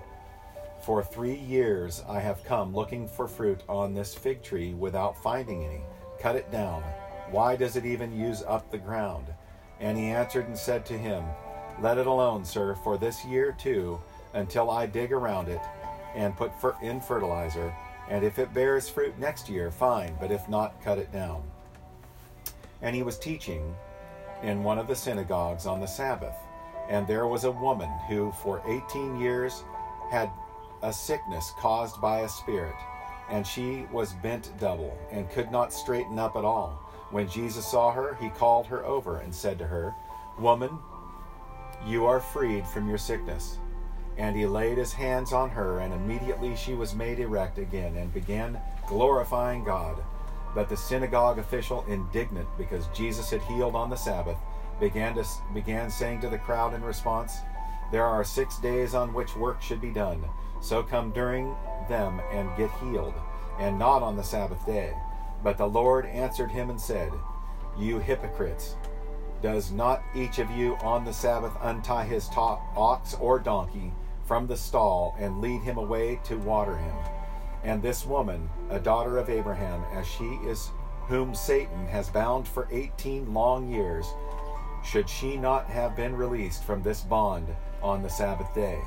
for 0.82 1.04
three 1.04 1.36
years 1.36 2.04
I 2.08 2.20
have 2.20 2.44
come 2.44 2.74
looking 2.74 3.08
for 3.08 3.28
fruit 3.28 3.62
on 3.68 3.94
this 3.94 4.14
fig 4.14 4.44
tree 4.44 4.74
without 4.74 5.22
finding 5.22 5.66
any. 5.66 5.82
Cut 6.20 6.36
it 6.36 6.52
down. 6.52 6.82
Why 7.32 7.56
does 7.56 7.76
it 7.76 7.86
even 7.86 8.18
use 8.18 8.44
up 8.48 8.72
the 8.72 8.78
ground? 8.78 9.28
And 9.80 9.98
he 9.98 10.06
answered 10.06 10.48
and 10.48 10.58
said 10.58 10.86
to 10.88 10.98
him, 10.98 11.24
Let 11.82 11.98
it 11.98 12.08
alone, 12.08 12.46
sir, 12.46 12.76
for 12.84 12.98
this 12.98 13.26
year 13.26 13.56
too, 13.60 14.00
until 14.34 14.70
I 14.70 14.86
dig 14.86 15.12
around 15.12 15.50
it 15.50 15.62
and 16.16 16.36
put 16.36 16.52
in 16.82 17.02
fertilizer. 17.02 17.74
And 18.10 18.24
if 18.24 18.40
it 18.40 18.54
bears 18.54 18.88
fruit 18.88 19.18
next 19.20 19.50
year, 19.50 19.70
fine, 19.70 20.16
but 20.20 20.32
if 20.32 20.48
not, 20.48 20.82
cut 20.82 20.98
it 20.98 21.12
down. 21.12 21.44
And 22.82 22.96
he 22.96 23.04
was 23.04 23.20
teaching 23.20 23.76
in 24.44 24.64
one 24.64 24.78
of 24.78 24.88
the 24.88 24.96
synagogues 24.96 25.66
on 25.66 25.80
the 25.80 25.88
Sabbath. 25.88 26.36
And 26.90 27.06
there 27.06 27.28
was 27.28 27.44
a 27.44 27.52
woman 27.52 27.90
who 28.08 28.32
for 28.32 28.62
18 28.66 29.20
years 29.20 29.64
had 30.10 30.30
a 30.82 30.94
sickness 30.94 31.54
caused 31.60 32.00
by 32.02 32.22
a 32.22 32.30
spirit, 32.30 32.76
and 33.30 33.46
she 33.46 33.86
was 33.92 34.14
bent 34.14 34.52
double 34.60 34.98
and 35.12 35.30
could 35.32 35.52
not 35.52 35.74
straighten 35.74 36.20
up 36.20 36.36
at 36.36 36.46
all. 36.46 36.80
When 37.12 37.30
Jesus 37.30 37.66
saw 37.66 37.92
her, 37.92 38.16
he 38.16 38.30
called 38.30 38.68
her 38.68 38.86
over 38.86 39.20
and 39.20 39.34
said 39.34 39.58
to 39.60 39.68
her, 39.68 39.96
Woman, 40.38 40.78
you 41.86 42.06
are 42.06 42.20
freed 42.20 42.68
from 42.68 42.88
your 42.88 42.98
sickness. 42.98 43.60
And 44.18 44.36
he 44.36 44.46
laid 44.46 44.78
his 44.78 44.94
hands 44.94 45.32
on 45.32 45.50
her, 45.52 45.80
and 45.80 45.94
immediately 45.94 46.56
she 46.56 46.74
was 46.74 46.96
made 46.96 47.20
erect 47.20 47.60
again 47.60 47.96
and 47.98 48.14
began 48.14 48.60
glorifying 48.88 49.64
God. 49.64 50.04
But 50.56 50.70
the 50.70 50.78
synagogue 50.78 51.38
official, 51.38 51.86
indignant 51.88 52.48
because 52.58 52.88
Jesus 52.88 53.30
had 53.30 53.42
healed 53.44 53.76
on 53.76 53.90
the 53.90 53.96
Sabbath, 53.96 54.38
began, 54.80 55.16
to, 55.16 55.26
began 55.54 55.90
saying 55.90 56.22
to 56.22 56.30
the 56.30 56.40
crowd 56.40 56.74
in 56.74 56.84
response, 56.84 57.38
There 57.92 58.06
are 58.06 58.24
six 58.24 58.58
days 58.58 58.96
on 58.96 59.14
which 59.14 59.36
work 59.36 59.62
should 59.62 59.82
be 59.82 59.92
done, 59.92 60.24
so 60.62 60.84
come 60.84 61.12
during 61.12 61.56
them 61.90 62.22
and 62.32 62.56
get 62.58 62.72
healed, 62.80 63.14
and 63.60 63.78
not 63.78 64.04
on 64.04 64.16
the 64.16 64.24
Sabbath 64.24 64.66
day. 64.66 64.94
But 65.44 65.58
the 65.58 65.68
Lord 65.68 66.06
answered 66.06 66.52
him 66.52 66.70
and 66.70 66.80
said, 66.80 67.12
You 67.78 68.00
hypocrites! 68.00 68.76
Does 69.42 69.72
not 69.72 70.02
each 70.16 70.40
of 70.40 70.50
you 70.52 70.76
on 70.78 71.06
the 71.06 71.14
Sabbath 71.14 71.54
untie 71.62 72.06
his 72.06 72.28
top 72.30 72.62
ox 72.76 73.14
or 73.16 73.38
donkey 73.38 73.94
from 74.26 74.48
the 74.48 74.58
stall 74.58 75.16
and 75.20 75.42
lead 75.42 75.62
him 75.62 75.78
away 75.78 76.20
to 76.24 76.38
water 76.38 76.76
him? 76.76 76.96
And 77.64 77.82
this 77.82 78.06
woman, 78.06 78.50
a 78.70 78.80
daughter 78.80 79.18
of 79.18 79.30
Abraham, 79.30 79.84
as 79.94 80.08
she 80.08 80.26
is 80.46 80.72
whom 81.08 81.36
Satan 81.36 81.86
has 81.88 82.10
bound 82.10 82.48
for 82.48 82.68
eighteen 82.72 83.34
long 83.34 83.72
years, 83.72 84.08
should 84.84 85.10
she 85.10 85.38
not 85.38 85.68
have 85.68 85.96
been 85.96 86.16
released 86.16 86.64
from 86.64 86.82
this 86.82 87.02
bond 87.02 87.48
on 87.82 88.02
the 88.02 88.10
Sabbath 88.10 88.54
day? 88.54 88.80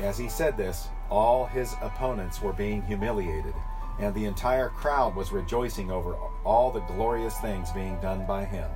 As 0.00 0.16
he 0.16 0.28
said 0.28 0.56
this, 0.56 0.88
all 1.10 1.46
his 1.46 1.74
opponents 1.82 2.40
were 2.40 2.52
being 2.52 2.82
humiliated, 2.82 3.54
and 3.98 4.14
the 4.14 4.24
entire 4.24 4.68
crowd 4.68 5.14
was 5.14 5.32
rejoicing 5.32 5.90
over 5.90 6.14
all 6.44 6.70
the 6.70 6.80
glorious 6.80 7.38
things 7.40 7.72
being 7.72 8.00
done 8.00 8.24
by 8.26 8.44
him. 8.44 8.70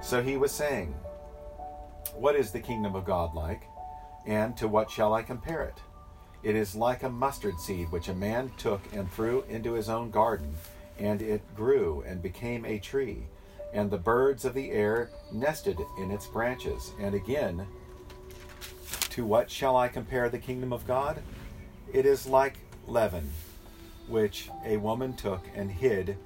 So 0.00 0.22
he 0.22 0.36
was 0.36 0.52
saying, 0.52 0.94
What 2.14 2.36
is 2.36 2.50
the 2.50 2.60
kingdom 2.60 2.94
of 2.94 3.04
God 3.04 3.34
like? 3.34 3.62
And 4.26 4.56
to 4.58 4.68
what 4.68 4.90
shall 4.90 5.14
I 5.14 5.22
compare 5.22 5.62
it? 5.62 5.80
It 6.42 6.54
is 6.54 6.76
like 6.76 7.02
a 7.02 7.08
mustard 7.08 7.58
seed 7.58 7.90
which 7.90 8.08
a 8.08 8.14
man 8.14 8.52
took 8.58 8.80
and 8.92 9.10
threw 9.10 9.44
into 9.48 9.72
his 9.72 9.88
own 9.88 10.10
garden, 10.10 10.54
and 10.98 11.22
it 11.22 11.42
grew 11.56 12.04
and 12.06 12.22
became 12.22 12.66
a 12.66 12.78
tree, 12.78 13.26
and 13.72 13.90
the 13.90 13.96
birds 13.96 14.44
of 14.44 14.52
the 14.52 14.70
air 14.70 15.10
nested 15.32 15.78
in 15.98 16.10
its 16.10 16.26
branches. 16.26 16.92
And 17.00 17.14
again, 17.14 17.66
to 19.14 19.24
what 19.24 19.48
shall 19.48 19.76
I 19.76 19.86
compare 19.86 20.28
the 20.28 20.40
kingdom 20.40 20.72
of 20.72 20.88
God? 20.88 21.22
It 21.92 22.04
is 22.04 22.26
like 22.26 22.58
leaven, 22.88 23.30
which 24.08 24.50
a 24.66 24.76
woman 24.76 25.14
took 25.14 25.46
and 25.54 25.70
hid 25.70 26.18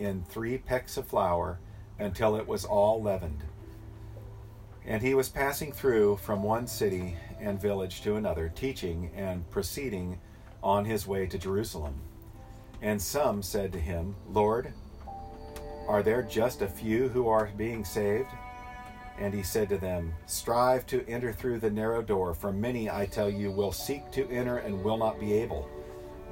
in 0.00 0.24
three 0.24 0.58
pecks 0.58 0.96
of 0.96 1.06
flour 1.06 1.60
until 2.00 2.34
it 2.34 2.48
was 2.48 2.64
all 2.64 3.00
leavened. 3.00 3.44
And 4.84 5.00
he 5.00 5.14
was 5.14 5.28
passing 5.28 5.70
through 5.70 6.16
from 6.16 6.42
one 6.42 6.66
city 6.66 7.16
and 7.40 7.60
village 7.60 8.02
to 8.02 8.16
another, 8.16 8.52
teaching 8.56 9.12
and 9.14 9.48
proceeding 9.52 10.18
on 10.64 10.84
his 10.84 11.06
way 11.06 11.28
to 11.28 11.38
Jerusalem. 11.38 11.94
And 12.82 13.00
some 13.00 13.40
said 13.40 13.72
to 13.72 13.78
him, 13.78 14.16
Lord, 14.28 14.72
are 15.86 16.02
there 16.02 16.22
just 16.22 16.60
a 16.60 16.66
few 16.66 17.08
who 17.08 17.28
are 17.28 17.52
being 17.56 17.84
saved? 17.84 18.30
And 19.18 19.32
he 19.32 19.42
said 19.42 19.68
to 19.70 19.78
them, 19.78 20.14
Strive 20.26 20.86
to 20.86 21.06
enter 21.08 21.32
through 21.32 21.60
the 21.60 21.70
narrow 21.70 22.02
door, 22.02 22.34
for 22.34 22.52
many, 22.52 22.90
I 22.90 23.06
tell 23.06 23.30
you, 23.30 23.50
will 23.50 23.72
seek 23.72 24.10
to 24.12 24.28
enter 24.30 24.58
and 24.58 24.84
will 24.84 24.98
not 24.98 25.18
be 25.18 25.32
able. 25.32 25.68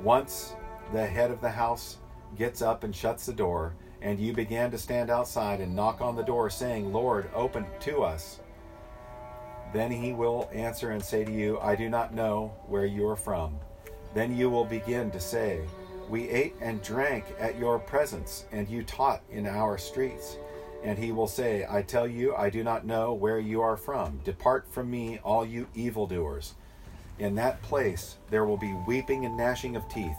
Once 0.02 0.54
the 0.92 1.06
head 1.06 1.30
of 1.30 1.40
the 1.40 1.50
house 1.50 1.98
gets 2.36 2.60
up 2.60 2.84
and 2.84 2.94
shuts 2.94 3.26
the 3.26 3.32
door, 3.32 3.74
and 4.02 4.20
you 4.20 4.34
began 4.34 4.70
to 4.70 4.78
stand 4.78 5.08
outside 5.08 5.60
and 5.60 5.74
knock 5.74 6.02
on 6.02 6.14
the 6.14 6.22
door, 6.22 6.50
saying, 6.50 6.92
Lord, 6.92 7.30
open 7.34 7.64
to 7.80 8.02
us. 8.02 8.40
Then 9.72 9.90
he 9.90 10.12
will 10.12 10.48
answer 10.52 10.90
and 10.90 11.02
say 11.02 11.24
to 11.24 11.32
you, 11.32 11.58
I 11.60 11.74
do 11.74 11.88
not 11.88 12.14
know 12.14 12.54
where 12.66 12.86
you 12.86 13.08
are 13.08 13.16
from. 13.16 13.58
Then 14.14 14.36
you 14.36 14.50
will 14.50 14.64
begin 14.64 15.10
to 15.10 15.18
say, 15.18 15.62
We 16.08 16.28
ate 16.28 16.54
and 16.60 16.82
drank 16.82 17.24
at 17.40 17.58
your 17.58 17.78
presence, 17.78 18.44
and 18.52 18.68
you 18.68 18.84
taught 18.84 19.22
in 19.30 19.46
our 19.46 19.78
streets. 19.78 20.36
And 20.84 20.98
he 20.98 21.12
will 21.12 21.26
say, 21.26 21.66
I 21.68 21.80
tell 21.80 22.06
you, 22.06 22.36
I 22.36 22.50
do 22.50 22.62
not 22.62 22.84
know 22.84 23.14
where 23.14 23.38
you 23.38 23.62
are 23.62 23.76
from. 23.76 24.20
Depart 24.22 24.70
from 24.70 24.90
me, 24.90 25.18
all 25.24 25.44
you 25.44 25.66
evildoers. 25.74 26.54
In 27.18 27.34
that 27.36 27.62
place 27.62 28.18
there 28.30 28.44
will 28.44 28.58
be 28.58 28.76
weeping 28.86 29.24
and 29.24 29.36
gnashing 29.36 29.76
of 29.76 29.88
teeth. 29.88 30.18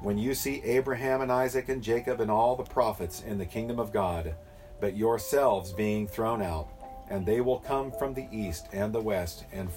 When 0.00 0.18
you 0.18 0.34
see 0.34 0.62
Abraham 0.62 1.20
and 1.20 1.32
Isaac 1.32 1.68
and 1.68 1.82
Jacob 1.82 2.20
and 2.20 2.30
all 2.30 2.54
the 2.54 2.62
prophets 2.62 3.22
in 3.22 3.38
the 3.38 3.46
kingdom 3.46 3.80
of 3.80 3.92
God, 3.92 4.34
but 4.80 4.96
yourselves 4.96 5.72
being 5.72 6.06
thrown 6.06 6.42
out, 6.42 6.68
and 7.10 7.26
they 7.26 7.40
will 7.40 7.58
come 7.58 7.90
from 7.92 8.14
the 8.14 8.28
east 8.32 8.66
and 8.72 8.92
the 8.92 9.00
west 9.00 9.44
and 9.52 9.68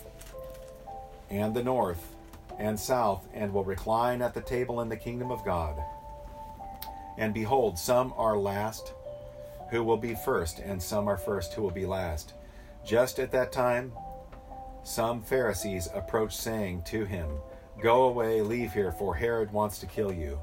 and 1.30 1.56
the 1.56 1.64
north 1.64 2.16
and 2.60 2.80
south 2.80 3.28
and 3.34 3.52
will 3.52 3.64
recline 3.64 4.22
at 4.22 4.34
the 4.34 4.42
table 4.42 4.82
in 4.82 4.90
the 4.90 4.96
kingdom 4.96 5.32
of 5.32 5.44
God. 5.44 5.76
And 7.18 7.34
behold, 7.34 7.80
some 7.80 8.14
are 8.18 8.38
last 8.38 8.94
who 9.72 9.84
will 9.84 9.98
be 9.98 10.16
first, 10.16 10.60
and 10.60 10.82
some 10.82 11.08
are 11.08 11.18
first 11.18 11.54
who 11.54 11.62
will 11.62 11.72
be 11.72 11.86
last. 11.86 12.34
Just 12.86 13.20
at 13.20 13.32
that 13.32 13.52
time, 13.52 13.92
some 14.84 15.22
Pharisees 15.22 15.90
approached, 15.94 16.38
saying 16.38 16.84
to 16.84 17.06
him, 17.06 17.30
Go 17.82 18.04
away, 18.04 18.42
leave 18.42 18.74
here, 18.74 18.92
for 18.92 19.16
Herod 19.16 19.52
wants 19.52 19.80
to 19.80 19.86
kill 19.86 20.14
you. 20.14 20.40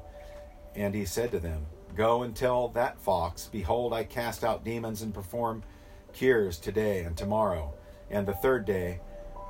And 0.75 0.93
he 0.93 1.05
said 1.05 1.31
to 1.31 1.39
them, 1.39 1.65
Go 1.95 2.23
and 2.23 2.35
tell 2.35 2.67
that 2.69 2.99
fox, 2.99 3.47
Behold, 3.51 3.93
I 3.93 4.03
cast 4.03 4.43
out 4.43 4.65
demons 4.65 5.01
and 5.01 5.13
perform 5.13 5.63
cures 6.11 6.59
today 6.59 7.03
and 7.03 7.15
tomorrow, 7.15 7.73
and 8.09 8.27
the 8.27 8.33
third 8.33 8.65
day 8.65 8.99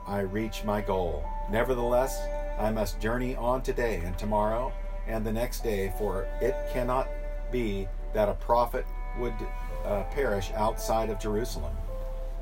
I 0.07 0.19
reach 0.19 0.63
my 0.63 0.81
goal. 0.81 1.25
Nevertheless, 1.49 2.21
I 2.59 2.71
must 2.71 3.01
journey 3.01 3.35
on 3.35 3.61
today 3.61 4.01
and 4.03 4.17
tomorrow 4.17 4.71
and 5.07 5.25
the 5.25 5.31
next 5.31 5.63
day, 5.63 5.93
for 5.97 6.27
it 6.41 6.55
cannot 6.71 7.07
be 7.51 7.87
that 8.13 8.29
a 8.29 8.33
prophet 8.35 8.85
would 9.19 9.33
uh, 9.85 10.03
perish 10.11 10.51
outside 10.55 11.09
of 11.09 11.19
Jerusalem. 11.19 11.73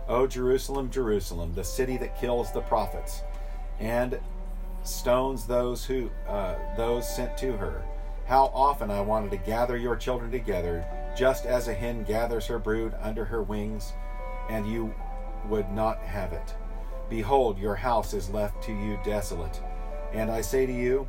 O 0.08 0.28
Jerusalem, 0.28 0.90
Jerusalem, 0.90 1.54
the 1.54 1.64
city 1.64 1.98
that 1.98 2.20
kills 2.20 2.52
the 2.52 2.62
prophets, 2.62 3.22
and 3.80 4.20
stones 4.84 5.46
those 5.46 5.86
who 5.86 6.10
uh, 6.28 6.56
those 6.76 7.08
sent 7.08 7.38
to 7.38 7.54
her. 7.54 7.84
How 8.26 8.52
often 8.54 8.90
I 8.92 9.02
wanted 9.02 9.32
to 9.32 9.38
gather 9.38 9.78
your 9.78 9.96
children 9.96 10.32
together, 10.32 10.86
just 11.18 11.46
as 11.46 11.68
a 11.68 11.74
hen 11.74 12.04
gathers 12.04 12.46
her 12.48 12.60
brood 12.60 12.94
under 13.02 13.26
her 13.26 13.42
wings, 13.42 13.94
and 14.50 14.72
you 14.72 14.94
would 15.50 15.70
not 15.72 16.00
have 16.00 16.34
it. 16.34 16.56
Behold, 17.10 17.58
your 17.58 17.76
house 17.76 18.14
is 18.14 18.30
left 18.30 18.62
to 18.64 18.72
you 18.72 18.98
desolate. 19.04 19.62
And 20.14 20.32
I 20.32 20.42
say 20.42 20.66
to 20.66 20.74
you, 20.74 21.08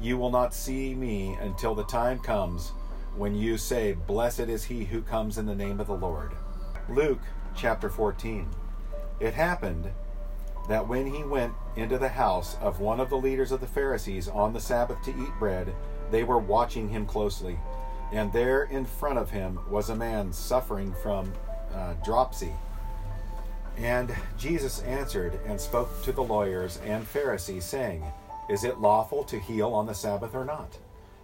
you 0.00 0.16
will 0.16 0.30
not 0.30 0.54
see 0.54 0.94
me 0.94 1.36
until 1.40 1.74
the 1.74 1.84
time 1.84 2.18
comes 2.18 2.72
when 3.16 3.34
you 3.34 3.58
say, 3.58 3.92
Blessed 3.92 4.40
is 4.40 4.64
he 4.64 4.84
who 4.84 5.02
comes 5.02 5.38
in 5.38 5.46
the 5.46 5.54
name 5.54 5.80
of 5.80 5.86
the 5.86 5.94
Lord. 5.94 6.32
Luke 6.88 7.20
chapter 7.54 7.88
14. 7.88 8.48
It 9.20 9.34
happened 9.34 9.90
that 10.68 10.86
when 10.86 11.06
he 11.06 11.24
went 11.24 11.54
into 11.76 11.98
the 11.98 12.08
house 12.08 12.56
of 12.60 12.80
one 12.80 13.00
of 13.00 13.10
the 13.10 13.16
leaders 13.16 13.52
of 13.52 13.60
the 13.60 13.66
Pharisees 13.66 14.28
on 14.28 14.52
the 14.52 14.60
Sabbath 14.60 15.02
to 15.02 15.10
eat 15.10 15.38
bread, 15.38 15.74
they 16.10 16.24
were 16.24 16.38
watching 16.38 16.88
him 16.88 17.06
closely. 17.06 17.58
And 18.12 18.32
there 18.32 18.64
in 18.64 18.84
front 18.84 19.18
of 19.18 19.30
him 19.30 19.58
was 19.70 19.90
a 19.90 19.96
man 19.96 20.32
suffering 20.32 20.94
from 21.02 21.32
uh, 21.74 21.94
dropsy. 22.04 22.52
And 23.76 24.14
Jesus 24.36 24.82
answered 24.82 25.38
and 25.46 25.60
spoke 25.60 26.02
to 26.02 26.12
the 26.12 26.22
lawyers 26.22 26.78
and 26.84 27.06
Pharisees, 27.06 27.64
saying, 27.64 28.04
Is 28.50 28.64
it 28.64 28.78
lawful 28.78 29.24
to 29.24 29.38
heal 29.38 29.72
on 29.72 29.86
the 29.86 29.94
Sabbath 29.94 30.34
or 30.34 30.44
not? 30.44 30.78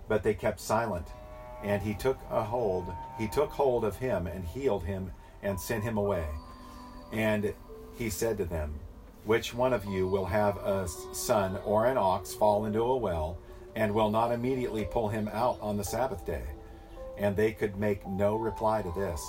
But 0.08 0.22
they 0.22 0.34
kept 0.34 0.60
silent. 0.60 1.08
And 1.64 1.82
he 1.82 1.94
took 1.94 2.18
a 2.30 2.42
hold, 2.42 2.92
he 3.18 3.26
took 3.26 3.50
hold 3.50 3.84
of 3.84 3.96
him 3.96 4.26
and 4.26 4.44
healed 4.44 4.84
him 4.84 5.10
and 5.42 5.58
sent 5.58 5.82
him 5.82 5.96
away. 5.96 6.26
And 7.10 7.52
he 7.96 8.10
said 8.10 8.38
to 8.38 8.44
them, 8.44 8.78
which 9.24 9.54
one 9.54 9.72
of 9.72 9.86
you 9.86 10.06
will 10.06 10.26
have 10.26 10.58
a 10.58 10.86
son 10.86 11.58
or 11.64 11.86
an 11.86 11.96
ox 11.96 12.34
fall 12.34 12.66
into 12.66 12.82
a 12.82 12.96
well, 12.96 13.38
and 13.74 13.94
will 13.94 14.10
not 14.10 14.30
immediately 14.30 14.84
pull 14.84 15.08
him 15.08 15.28
out 15.32 15.58
on 15.62 15.78
the 15.78 15.84
Sabbath 15.84 16.26
day? 16.26 16.44
And 17.16 17.34
they 17.34 17.52
could 17.52 17.76
make 17.76 18.06
no 18.06 18.36
reply 18.36 18.82
to 18.82 18.92
this. 18.94 19.26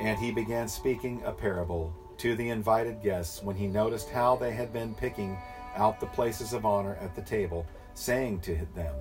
And 0.00 0.18
he 0.18 0.30
began 0.30 0.66
speaking 0.66 1.22
a 1.26 1.32
parable 1.32 1.94
to 2.18 2.34
the 2.34 2.48
invited 2.48 3.02
guests 3.02 3.42
when 3.42 3.54
he 3.54 3.66
noticed 3.66 4.08
how 4.08 4.36
they 4.36 4.52
had 4.52 4.72
been 4.72 4.94
picking 4.94 5.36
out 5.76 6.00
the 6.00 6.06
places 6.06 6.54
of 6.54 6.64
honor 6.64 6.96
at 7.00 7.14
the 7.14 7.22
table, 7.22 7.66
saying 7.94 8.40
to 8.40 8.66
them, 8.74 8.94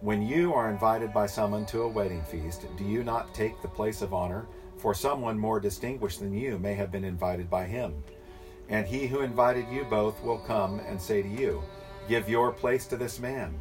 When 0.00 0.22
you 0.22 0.54
are 0.54 0.70
invited 0.70 1.12
by 1.12 1.26
someone 1.26 1.66
to 1.66 1.82
a 1.82 1.88
wedding 1.88 2.22
feast, 2.22 2.66
do 2.76 2.84
you 2.84 3.02
not 3.02 3.34
take 3.34 3.60
the 3.60 3.66
place 3.66 4.00
of 4.00 4.14
honor? 4.14 4.46
For 4.76 4.94
someone 4.94 5.36
more 5.36 5.58
distinguished 5.58 6.20
than 6.20 6.32
you 6.32 6.56
may 6.56 6.74
have 6.74 6.92
been 6.92 7.04
invited 7.04 7.50
by 7.50 7.64
him. 7.64 8.04
And 8.68 8.86
he 8.86 9.08
who 9.08 9.22
invited 9.22 9.66
you 9.72 9.82
both 9.82 10.22
will 10.22 10.38
come 10.38 10.78
and 10.78 11.02
say 11.02 11.20
to 11.20 11.28
you, 11.28 11.64
Give 12.08 12.28
your 12.28 12.52
place 12.52 12.86
to 12.86 12.96
this 12.96 13.18
man. 13.18 13.58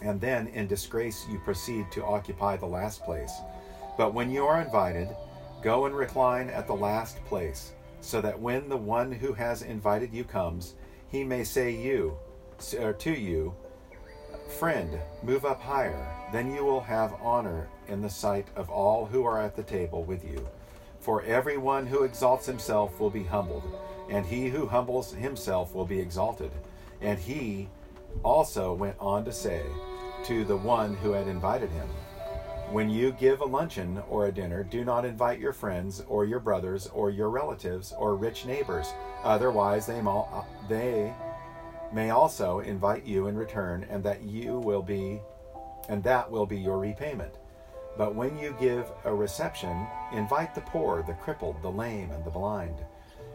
And 0.00 0.18
then 0.18 0.46
in 0.46 0.66
disgrace 0.66 1.26
you 1.30 1.38
proceed 1.40 1.92
to 1.92 2.06
occupy 2.06 2.56
the 2.56 2.64
last 2.64 3.04
place. 3.04 3.34
But 3.98 4.14
when 4.14 4.30
you 4.30 4.46
are 4.46 4.62
invited, 4.62 5.14
go 5.62 5.84
and 5.84 5.94
recline 5.94 6.48
at 6.48 6.66
the 6.66 6.72
last 6.72 7.22
place, 7.26 7.72
so 8.00 8.22
that 8.22 8.40
when 8.40 8.70
the 8.70 8.78
one 8.78 9.12
who 9.12 9.34
has 9.34 9.60
invited 9.60 10.10
you 10.10 10.24
comes, 10.24 10.74
he 11.08 11.22
may 11.22 11.44
say 11.44 11.70
you 11.70 12.16
to 12.58 13.10
you, 13.10 13.54
Friend, 14.58 14.98
move 15.22 15.44
up 15.44 15.60
higher, 15.60 16.06
then 16.32 16.54
you 16.54 16.64
will 16.64 16.80
have 16.80 17.14
honor 17.20 17.68
in 17.88 18.02
the 18.02 18.10
sight 18.10 18.46
of 18.56 18.70
all 18.70 19.06
who 19.06 19.24
are 19.24 19.40
at 19.40 19.56
the 19.56 19.62
table 19.62 20.04
with 20.04 20.24
you. 20.24 20.48
For 21.00 21.22
everyone 21.22 21.86
who 21.86 22.04
exalts 22.04 22.46
himself 22.46 22.98
will 22.98 23.10
be 23.10 23.24
humbled, 23.24 23.64
and 24.08 24.24
he 24.24 24.48
who 24.48 24.66
humbles 24.66 25.12
himself 25.12 25.74
will 25.74 25.84
be 25.84 26.00
exalted. 26.00 26.50
And 27.00 27.18
he 27.18 27.68
also 28.22 28.72
went 28.72 28.96
on 28.98 29.24
to 29.24 29.32
say 29.32 29.62
to 30.24 30.44
the 30.44 30.56
one 30.56 30.94
who 30.96 31.12
had 31.12 31.28
invited 31.28 31.70
him, 31.70 31.88
When 32.70 32.88
you 32.88 33.12
give 33.12 33.40
a 33.40 33.44
luncheon 33.44 34.02
or 34.08 34.26
a 34.26 34.32
dinner, 34.32 34.64
do 34.64 34.84
not 34.84 35.04
invite 35.04 35.38
your 35.38 35.52
friends 35.52 36.02
or 36.08 36.24
your 36.24 36.40
brothers 36.40 36.86
or 36.86 37.10
your 37.10 37.28
relatives 37.28 37.92
or 37.98 38.16
rich 38.16 38.46
neighbors. 38.46 38.86
Otherwise, 39.22 39.86
they, 39.86 40.00
they 40.68 41.12
may 41.94 42.10
also 42.10 42.58
invite 42.58 43.06
you 43.06 43.28
in 43.28 43.36
return, 43.36 43.86
and 43.88 44.02
that 44.02 44.22
you 44.22 44.58
will 44.58 44.82
be, 44.82 45.20
and 45.88 46.02
that 46.02 46.30
will 46.30 46.46
be 46.46 46.58
your 46.58 46.78
repayment. 46.78 47.38
But 47.96 48.14
when 48.16 48.36
you 48.36 48.56
give 48.58 48.90
a 49.04 49.14
reception, 49.14 49.86
invite 50.12 50.54
the 50.54 50.60
poor, 50.62 51.04
the 51.04 51.14
crippled, 51.14 51.62
the 51.62 51.70
lame, 51.70 52.10
and 52.10 52.24
the 52.24 52.30
blind, 52.30 52.84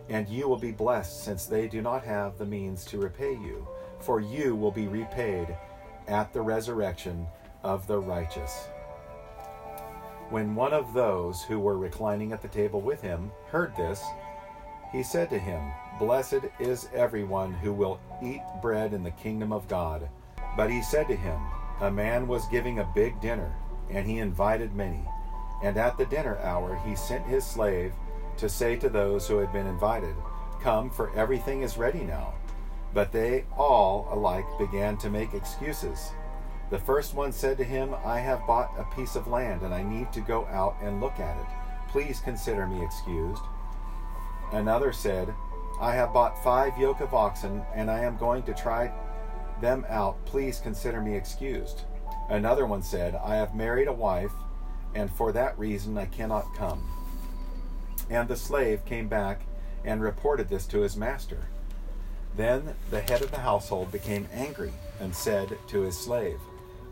and 0.09 0.27
you 0.27 0.49
will 0.49 0.57
be 0.57 0.71
blessed, 0.71 1.23
since 1.23 1.45
they 1.45 1.67
do 1.67 1.81
not 1.81 2.03
have 2.03 2.37
the 2.37 2.45
means 2.45 2.83
to 2.85 2.99
repay 2.99 3.31
you, 3.31 3.65
for 3.99 4.19
you 4.19 4.55
will 4.55 4.71
be 4.71 4.87
repaid 4.87 5.55
at 6.07 6.33
the 6.33 6.41
resurrection 6.41 7.25
of 7.63 7.87
the 7.87 7.99
righteous. 7.99 8.67
When 10.29 10.53
one 10.55 10.73
of 10.73 10.93
those 10.93 11.43
who 11.43 11.59
were 11.59 11.77
reclining 11.77 12.33
at 12.33 12.41
the 12.41 12.47
table 12.49 12.81
with 12.81 13.01
him 13.01 13.31
heard 13.47 13.75
this, 13.75 14.03
he 14.91 15.03
said 15.03 15.29
to 15.29 15.39
him, 15.39 15.71
Blessed 15.99 16.45
is 16.59 16.89
everyone 16.93 17.53
who 17.53 17.73
will 17.73 17.99
eat 18.23 18.41
bread 18.61 18.93
in 18.93 19.03
the 19.03 19.11
kingdom 19.11 19.51
of 19.51 19.67
God. 19.67 20.09
But 20.57 20.71
he 20.71 20.81
said 20.81 21.07
to 21.07 21.15
him, 21.15 21.39
A 21.81 21.91
man 21.91 22.27
was 22.27 22.47
giving 22.47 22.79
a 22.79 22.91
big 22.95 23.19
dinner, 23.21 23.53
and 23.89 24.07
he 24.07 24.19
invited 24.19 24.73
many. 24.73 25.03
And 25.63 25.77
at 25.77 25.97
the 25.97 26.05
dinner 26.05 26.37
hour 26.39 26.79
he 26.85 26.95
sent 26.95 27.25
his 27.25 27.45
slave 27.45 27.93
to 28.37 28.49
say 28.49 28.77
to 28.77 28.89
those 28.89 29.27
who 29.27 29.37
had 29.37 29.51
been 29.51 29.67
invited, 29.67 30.15
Come, 30.61 30.89
for 30.89 31.15
everything 31.15 31.61
is 31.61 31.77
ready 31.77 32.01
now. 32.01 32.33
But 32.93 33.11
they 33.11 33.45
all 33.55 34.07
alike 34.11 34.45
began 34.57 34.97
to 34.97 35.09
make 35.09 35.33
excuses. 35.33 36.11
The 36.69 36.79
first 36.79 37.13
one 37.13 37.31
said 37.31 37.57
to 37.57 37.63
him, 37.63 37.95
I 38.05 38.19
have 38.19 38.45
bought 38.47 38.73
a 38.77 38.95
piece 38.95 39.15
of 39.15 39.27
land, 39.27 39.61
and 39.61 39.73
I 39.73 39.83
need 39.83 40.11
to 40.13 40.21
go 40.21 40.45
out 40.47 40.77
and 40.81 41.01
look 41.01 41.19
at 41.19 41.37
it. 41.37 41.47
Please 41.89 42.19
consider 42.19 42.67
me 42.67 42.83
excused. 42.83 43.41
Another 44.51 44.91
said, 44.91 45.33
I 45.79 45.93
have 45.93 46.13
bought 46.13 46.43
five 46.43 46.77
yoke 46.77 47.01
of 47.01 47.13
oxen, 47.13 47.61
and 47.73 47.89
I 47.89 47.99
am 47.99 48.17
going 48.17 48.43
to 48.43 48.53
try 48.53 48.91
them 49.61 49.85
out. 49.89 50.23
Please 50.25 50.59
consider 50.59 51.01
me 51.01 51.15
excused. 51.15 51.83
Another 52.29 52.65
one 52.65 52.81
said, 52.81 53.15
I 53.15 53.35
have 53.35 53.55
married 53.55 53.87
a 53.87 53.93
wife, 53.93 54.33
and 54.95 55.11
for 55.11 55.31
that 55.31 55.57
reason 55.57 55.97
I 55.97 56.05
cannot 56.05 56.53
come. 56.55 56.83
And 58.09 58.27
the 58.27 58.35
slave 58.35 58.85
came 58.85 59.07
back 59.07 59.41
and 59.85 60.01
reported 60.01 60.49
this 60.49 60.65
to 60.67 60.81
his 60.81 60.97
master. 60.97 61.47
Then 62.35 62.75
the 62.89 63.01
head 63.01 63.21
of 63.21 63.31
the 63.31 63.39
household 63.39 63.91
became 63.91 64.27
angry 64.33 64.73
and 64.99 65.15
said 65.15 65.57
to 65.67 65.81
his 65.81 65.97
slave, 65.97 66.39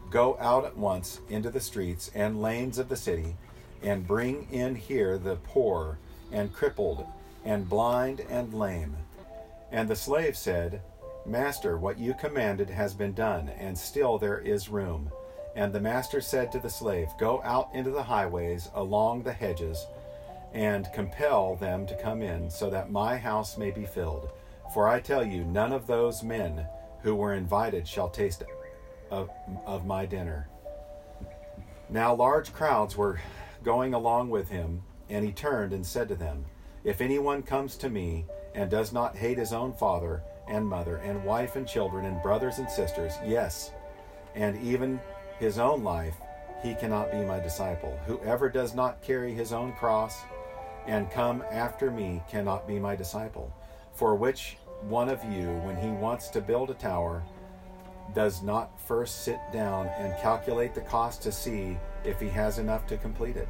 Go 0.09 0.37
out 0.39 0.63
at 0.63 0.77
once 0.77 1.19
into 1.29 1.49
the 1.49 1.59
streets 1.59 2.09
and 2.15 2.41
lanes 2.41 2.77
of 2.77 2.87
the 2.87 2.95
city, 2.95 3.35
and 3.81 4.07
bring 4.07 4.47
in 4.51 4.75
here 4.75 5.17
the 5.17 5.35
poor 5.35 5.97
and 6.31 6.53
crippled 6.53 7.05
and 7.47 7.69
blind 7.69 8.19
and 8.29 8.53
lame. 8.53 8.93
And 9.71 9.87
the 9.87 9.95
slave 9.95 10.35
said, 10.35 10.81
Master, 11.25 11.77
what 11.77 11.97
you 11.97 12.13
commanded 12.13 12.69
has 12.69 12.93
been 12.93 13.13
done, 13.13 13.47
and 13.57 13.77
still 13.77 14.17
there 14.17 14.39
is 14.39 14.67
room. 14.67 15.09
And 15.55 15.71
the 15.71 15.79
master 15.79 16.19
said 16.19 16.51
to 16.51 16.59
the 16.59 16.69
slave, 16.69 17.07
Go 17.17 17.41
out 17.43 17.69
into 17.73 17.89
the 17.89 18.03
highways, 18.03 18.69
along 18.75 19.23
the 19.23 19.31
hedges, 19.31 19.87
and 20.53 20.91
compel 20.93 21.55
them 21.55 21.87
to 21.87 21.95
come 21.95 22.21
in, 22.21 22.49
so 22.49 22.69
that 22.69 22.91
my 22.91 23.17
house 23.17 23.57
may 23.57 23.71
be 23.71 23.85
filled. 23.85 24.29
For 24.73 24.89
I 24.89 24.99
tell 24.99 25.25
you, 25.25 25.45
none 25.45 25.71
of 25.71 25.87
those 25.87 26.23
men 26.23 26.67
who 27.01 27.15
were 27.15 27.33
invited 27.33 27.87
shall 27.87 28.09
taste 28.09 28.43
of, 29.09 29.29
of 29.65 29.85
my 29.85 30.05
dinner. 30.05 30.49
Now 31.89 32.13
large 32.13 32.51
crowds 32.51 32.97
were 32.97 33.21
going 33.63 33.93
along 33.93 34.31
with 34.31 34.49
him, 34.49 34.83
and 35.09 35.23
he 35.23 35.31
turned 35.31 35.71
and 35.71 35.85
said 35.85 36.09
to 36.09 36.15
them, 36.15 36.45
if 36.87 37.01
anyone 37.01 37.43
comes 37.43 37.75
to 37.75 37.89
me 37.89 38.25
and 38.55 38.71
does 38.71 38.93
not 38.93 39.13
hate 39.13 39.37
his 39.37 39.51
own 39.51 39.73
father 39.73 40.23
and 40.47 40.65
mother 40.65 40.95
and 40.97 41.21
wife 41.25 41.57
and 41.57 41.67
children 41.67 42.05
and 42.05 42.23
brothers 42.23 42.59
and 42.59 42.69
sisters, 42.69 43.11
yes, 43.25 43.71
and 44.35 44.57
even 44.63 44.97
his 45.37 45.59
own 45.59 45.83
life, 45.83 46.15
he 46.63 46.73
cannot 46.75 47.11
be 47.11 47.17
my 47.17 47.41
disciple. 47.41 47.99
Whoever 48.05 48.47
does 48.47 48.73
not 48.73 49.01
carry 49.01 49.33
his 49.33 49.51
own 49.51 49.73
cross 49.73 50.21
and 50.85 51.11
come 51.11 51.43
after 51.51 51.91
me 51.91 52.23
cannot 52.31 52.65
be 52.65 52.79
my 52.79 52.95
disciple. 52.95 53.53
For 53.93 54.15
which 54.15 54.55
one 54.83 55.09
of 55.09 55.21
you, 55.25 55.49
when 55.65 55.75
he 55.75 55.89
wants 55.89 56.29
to 56.29 56.39
build 56.39 56.69
a 56.69 56.73
tower, 56.73 57.21
does 58.15 58.41
not 58.41 58.79
first 58.79 59.25
sit 59.25 59.39
down 59.51 59.87
and 59.97 60.17
calculate 60.21 60.73
the 60.73 60.79
cost 60.79 61.21
to 61.23 61.33
see 61.33 61.77
if 62.05 62.21
he 62.21 62.29
has 62.29 62.59
enough 62.59 62.87
to 62.87 62.95
complete 62.95 63.35
it? 63.35 63.49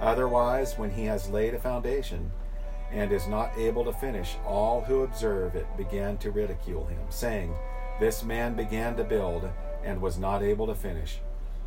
Otherwise, 0.00 0.78
when 0.78 0.92
he 0.92 1.06
has 1.06 1.28
laid 1.28 1.54
a 1.54 1.58
foundation, 1.58 2.30
and 2.92 3.12
is 3.12 3.26
not 3.26 3.56
able 3.58 3.84
to 3.84 3.92
finish, 3.92 4.36
all 4.46 4.80
who 4.80 5.02
observe 5.02 5.54
it 5.54 5.66
began 5.76 6.16
to 6.18 6.30
ridicule 6.30 6.86
him, 6.86 7.00
saying, 7.10 7.54
This 8.00 8.22
man 8.22 8.54
began 8.54 8.96
to 8.96 9.04
build 9.04 9.48
and 9.84 10.00
was 10.00 10.18
not 10.18 10.42
able 10.42 10.66
to 10.66 10.74
finish. 10.74 11.20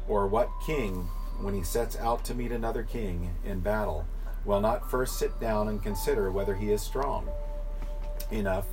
Or 0.08 0.28
what 0.28 0.50
king, 0.66 1.08
when 1.42 1.54
he 1.54 1.64
sets 1.64 1.98
out 1.98 2.26
to 2.26 2.34
meet 2.34 2.52
another 2.52 2.84
king 2.84 3.36
in 3.46 3.60
battle, 3.60 4.06
will 4.46 4.60
not 4.60 4.90
first 4.90 5.20
sit 5.20 5.40
down 5.40 5.68
and 5.68 5.84
consider 5.84 6.32
whether 6.32 6.56
he 6.56 6.72
is 6.72 6.82
strong 6.82 7.30
enough 8.32 8.66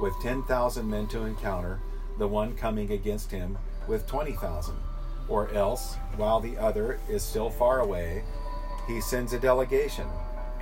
with 0.00 0.12
10,000 0.22 0.88
men 0.88 1.06
to 1.06 1.22
encounter 1.24 1.80
the 2.18 2.28
one 2.28 2.54
coming 2.54 2.92
against 2.92 3.30
him 3.30 3.56
with 3.88 4.06
20,000? 4.06 4.74
Or 5.28 5.48
else, 5.52 5.96
while 6.16 6.40
the 6.40 6.58
other 6.58 7.00
is 7.08 7.22
still 7.22 7.48
far 7.48 7.80
away, 7.80 8.22
he 8.86 9.00
sends 9.00 9.32
a 9.32 9.38
delegation 9.38 10.06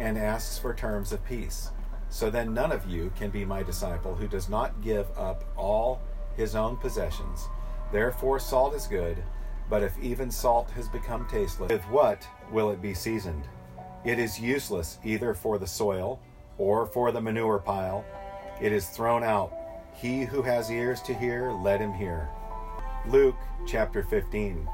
and 0.02 0.18
asks 0.18 0.58
for 0.58 0.74
terms 0.74 1.12
of 1.12 1.24
peace. 1.24 1.70
So 2.08 2.28
then 2.28 2.52
none 2.52 2.72
of 2.72 2.86
you 2.86 3.12
can 3.16 3.30
be 3.30 3.44
my 3.44 3.62
disciple 3.62 4.16
who 4.16 4.26
does 4.26 4.48
not 4.48 4.82
give 4.82 5.06
up 5.16 5.44
all 5.56 6.02
his 6.36 6.56
own 6.56 6.76
possessions. 6.76 7.46
Therefore, 7.92 8.40
salt 8.40 8.74
is 8.74 8.88
good, 8.88 9.22
but 9.70 9.82
if 9.82 9.96
even 10.02 10.28
salt 10.30 10.68
has 10.70 10.88
become 10.88 11.28
tasteless, 11.28 11.70
with 11.70 11.84
what 11.84 12.26
will 12.50 12.70
it 12.70 12.82
be 12.82 12.94
seasoned? 12.94 13.44
It 14.04 14.18
is 14.18 14.40
useless 14.40 14.98
either 15.04 15.34
for 15.34 15.56
the 15.56 15.68
soil 15.68 16.20
or 16.58 16.84
for 16.84 17.12
the 17.12 17.20
manure 17.20 17.60
pile. 17.60 18.04
It 18.60 18.72
is 18.72 18.88
thrown 18.88 19.22
out. 19.22 19.52
He 19.94 20.24
who 20.24 20.42
has 20.42 20.68
ears 20.68 21.00
to 21.02 21.14
hear, 21.14 21.52
let 21.52 21.80
him 21.80 21.92
hear. 21.92 22.28
Luke 23.06 23.38
chapter 23.68 24.02
15. 24.02 24.68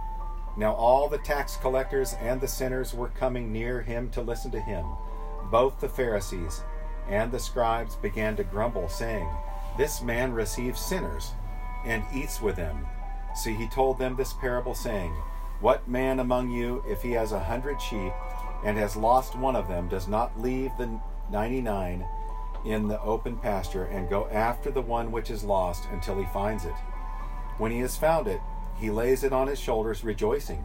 Now 0.57 0.73
all 0.73 1.07
the 1.07 1.19
tax 1.19 1.57
collectors 1.57 2.14
and 2.19 2.41
the 2.41 2.49
sinners 2.49 2.95
were 2.95 3.11
coming 3.11 3.53
near 3.53 3.83
him 3.83 4.09
to 4.11 4.23
listen 4.23 4.51
to 4.53 4.61
him 4.61 4.87
both 5.50 5.80
the 5.80 5.88
Pharisees 5.88 6.62
and 7.08 7.32
the 7.32 7.38
scribes 7.38 7.96
began 7.96 8.37
to 8.37 8.44
grumble, 8.44 8.88
saying, 8.88 9.28
This 9.76 10.02
man 10.02 10.32
receives 10.32 10.80
sinners 10.80 11.32
and 11.84 12.04
eats 12.14 12.40
with 12.40 12.56
them. 12.56 12.87
So 13.34 13.50
he 13.50 13.68
told 13.68 13.98
them 13.98 14.16
this 14.16 14.32
parable, 14.34 14.74
saying, 14.74 15.12
What 15.61 15.88
man 15.88 16.20
among 16.20 16.50
you, 16.50 16.82
if 16.87 17.02
he 17.02 17.12
has 17.12 17.32
a 17.32 17.40
hundred 17.40 17.80
sheep 17.80 18.12
and 18.64 18.76
has 18.76 18.96
lost 18.96 19.37
one 19.37 19.56
of 19.56 19.68
them, 19.68 19.88
does 19.88 20.08
not 20.08 20.40
leave 20.40 20.72
the 20.76 21.00
ninety 21.30 21.61
nine 21.61 22.06
in 22.64 22.88
the 22.88 23.00
open 23.00 23.37
pasture 23.37 23.84
and 23.84 24.11
go 24.11 24.28
after 24.30 24.70
the 24.70 24.82
one 24.82 25.12
which 25.12 25.30
is 25.30 25.44
lost 25.44 25.84
until 25.92 26.18
he 26.18 26.26
finds 26.26 26.64
it? 26.64 26.74
When 27.58 27.72
he 27.72 27.80
has 27.80 27.96
found 27.96 28.26
it, 28.26 28.40
he 28.76 28.90
lays 28.90 29.24
it 29.24 29.32
on 29.32 29.48
his 29.48 29.58
shoulders, 29.58 30.04
rejoicing. 30.04 30.64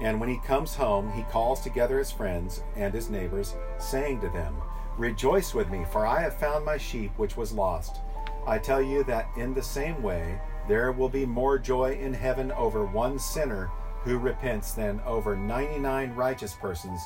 And 0.00 0.20
when 0.20 0.28
he 0.28 0.38
comes 0.38 0.74
home, 0.74 1.10
he 1.12 1.22
calls 1.24 1.60
together 1.60 1.98
his 1.98 2.10
friends 2.10 2.62
and 2.76 2.92
his 2.92 3.08
neighbors, 3.08 3.54
saying 3.78 4.20
to 4.20 4.28
them, 4.28 4.56
Rejoice 4.98 5.54
with 5.54 5.70
me, 5.70 5.84
for 5.90 6.06
I 6.06 6.20
have 6.20 6.38
found 6.38 6.64
my 6.64 6.76
sheep 6.76 7.12
which 7.16 7.36
was 7.36 7.52
lost. 7.52 8.00
I 8.46 8.58
tell 8.58 8.80
you 8.80 9.04
that 9.04 9.28
in 9.36 9.54
the 9.54 9.62
same 9.62 10.02
way, 10.02 10.40
there 10.68 10.92
will 10.92 11.08
be 11.08 11.26
more 11.26 11.58
joy 11.58 11.98
in 12.00 12.12
heaven 12.14 12.52
over 12.52 12.84
one 12.84 13.18
sinner 13.18 13.70
who 14.02 14.18
repents 14.18 14.72
than 14.72 15.00
over 15.06 15.36
99 15.36 16.14
righteous 16.14 16.54
persons 16.54 17.00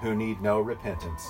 who 0.00 0.14
need 0.14 0.40
no 0.42 0.60
repentance. 0.60 1.26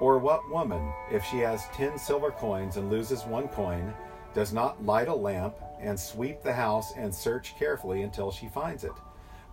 Or 0.00 0.18
what 0.18 0.50
woman, 0.50 0.92
if 1.10 1.24
she 1.24 1.38
has 1.38 1.68
ten 1.72 1.98
silver 1.98 2.32
coins 2.32 2.76
and 2.76 2.90
loses 2.90 3.24
one 3.24 3.48
coin, 3.48 3.94
does 4.34 4.52
not 4.52 4.84
light 4.84 5.08
a 5.08 5.14
lamp 5.14 5.54
and 5.80 5.98
sweep 5.98 6.42
the 6.42 6.52
house 6.52 6.92
and 6.96 7.14
search 7.14 7.56
carefully 7.56 8.02
until 8.02 8.32
she 8.32 8.48
finds 8.48 8.82
it? 8.82 8.92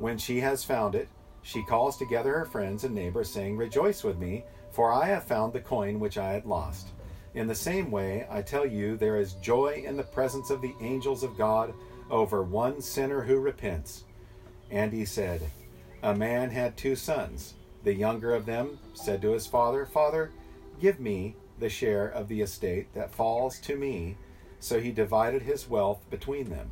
When 0.01 0.17
she 0.17 0.39
has 0.39 0.63
found 0.63 0.95
it, 0.95 1.09
she 1.43 1.61
calls 1.61 1.95
together 1.95 2.33
her 2.39 2.45
friends 2.45 2.83
and 2.83 2.95
neighbors, 2.95 3.29
saying, 3.29 3.55
Rejoice 3.55 4.03
with 4.03 4.17
me, 4.17 4.43
for 4.71 4.91
I 4.91 5.05
have 5.05 5.25
found 5.25 5.53
the 5.53 5.59
coin 5.59 5.99
which 5.99 6.17
I 6.17 6.31
had 6.31 6.47
lost. 6.47 6.87
In 7.35 7.45
the 7.45 7.53
same 7.53 7.91
way, 7.91 8.25
I 8.27 8.41
tell 8.41 8.65
you, 8.65 8.97
there 8.97 9.17
is 9.17 9.33
joy 9.33 9.83
in 9.85 9.95
the 9.95 10.01
presence 10.01 10.49
of 10.49 10.59
the 10.59 10.73
angels 10.81 11.21
of 11.21 11.37
God 11.37 11.75
over 12.09 12.41
one 12.41 12.81
sinner 12.81 13.21
who 13.21 13.39
repents. 13.39 14.05
And 14.71 14.91
he 14.91 15.05
said, 15.05 15.51
A 16.01 16.15
man 16.15 16.49
had 16.49 16.75
two 16.75 16.95
sons. 16.95 17.53
The 17.83 17.93
younger 17.93 18.33
of 18.33 18.47
them 18.47 18.79
said 18.95 19.21
to 19.21 19.33
his 19.33 19.45
father, 19.45 19.85
Father, 19.85 20.31
give 20.79 20.99
me 20.99 21.35
the 21.59 21.69
share 21.69 22.07
of 22.07 22.27
the 22.27 22.41
estate 22.41 22.91
that 22.95 23.13
falls 23.13 23.59
to 23.59 23.75
me. 23.75 24.17
So 24.59 24.79
he 24.79 24.91
divided 24.91 25.43
his 25.43 25.69
wealth 25.69 26.01
between 26.09 26.49
them. 26.49 26.71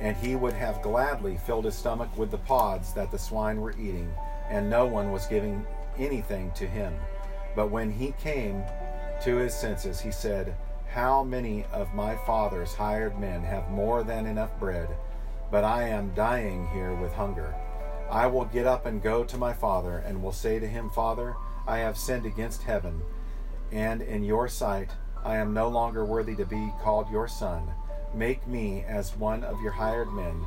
And 0.00 0.16
he 0.16 0.36
would 0.36 0.52
have 0.54 0.82
gladly 0.82 1.38
filled 1.46 1.64
his 1.64 1.74
stomach 1.74 2.16
with 2.16 2.30
the 2.30 2.38
pods 2.38 2.92
that 2.94 3.10
the 3.10 3.18
swine 3.18 3.60
were 3.60 3.72
eating, 3.72 4.12
and 4.50 4.68
no 4.68 4.86
one 4.86 5.12
was 5.12 5.26
giving 5.26 5.66
anything 5.98 6.50
to 6.52 6.66
him. 6.66 6.94
But 7.54 7.70
when 7.70 7.90
he 7.90 8.12
came 8.12 8.64
to 9.22 9.36
his 9.36 9.54
senses, 9.54 10.00
he 10.00 10.10
said, 10.10 10.56
How 10.88 11.22
many 11.22 11.64
of 11.72 11.94
my 11.94 12.16
father's 12.26 12.74
hired 12.74 13.18
men 13.18 13.42
have 13.42 13.70
more 13.70 14.02
than 14.02 14.26
enough 14.26 14.58
bread, 14.58 14.88
but 15.50 15.64
I 15.64 15.88
am 15.88 16.14
dying 16.14 16.68
here 16.68 16.94
with 16.94 17.12
hunger? 17.12 17.54
I 18.10 18.26
will 18.26 18.44
get 18.44 18.66
up 18.66 18.86
and 18.86 19.02
go 19.02 19.24
to 19.24 19.38
my 19.38 19.52
father, 19.52 19.98
and 19.98 20.22
will 20.22 20.32
say 20.32 20.58
to 20.58 20.66
him, 20.66 20.90
Father, 20.90 21.34
I 21.66 21.78
have 21.78 21.96
sinned 21.96 22.26
against 22.26 22.62
heaven, 22.62 23.00
and 23.72 24.02
in 24.02 24.24
your 24.24 24.48
sight 24.48 24.90
I 25.24 25.36
am 25.36 25.54
no 25.54 25.68
longer 25.68 26.04
worthy 26.04 26.36
to 26.36 26.44
be 26.44 26.72
called 26.82 27.10
your 27.10 27.28
son. 27.28 27.72
Make 28.14 28.46
me 28.46 28.84
as 28.86 29.16
one 29.16 29.42
of 29.42 29.60
your 29.60 29.72
hired 29.72 30.12
men. 30.12 30.44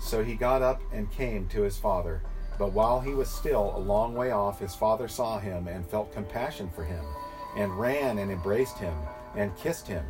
So 0.00 0.24
he 0.24 0.34
got 0.34 0.62
up 0.62 0.80
and 0.92 1.10
came 1.10 1.46
to 1.48 1.62
his 1.62 1.76
father. 1.76 2.22
But 2.58 2.72
while 2.72 3.00
he 3.00 3.14
was 3.14 3.28
still 3.28 3.74
a 3.76 3.78
long 3.78 4.14
way 4.14 4.30
off, 4.30 4.60
his 4.60 4.74
father 4.74 5.08
saw 5.08 5.38
him 5.38 5.68
and 5.68 5.86
felt 5.86 6.12
compassion 6.12 6.70
for 6.74 6.84
him, 6.84 7.04
and 7.56 7.78
ran 7.78 8.18
and 8.18 8.30
embraced 8.30 8.78
him 8.78 8.94
and 9.34 9.56
kissed 9.56 9.88
him. 9.88 10.04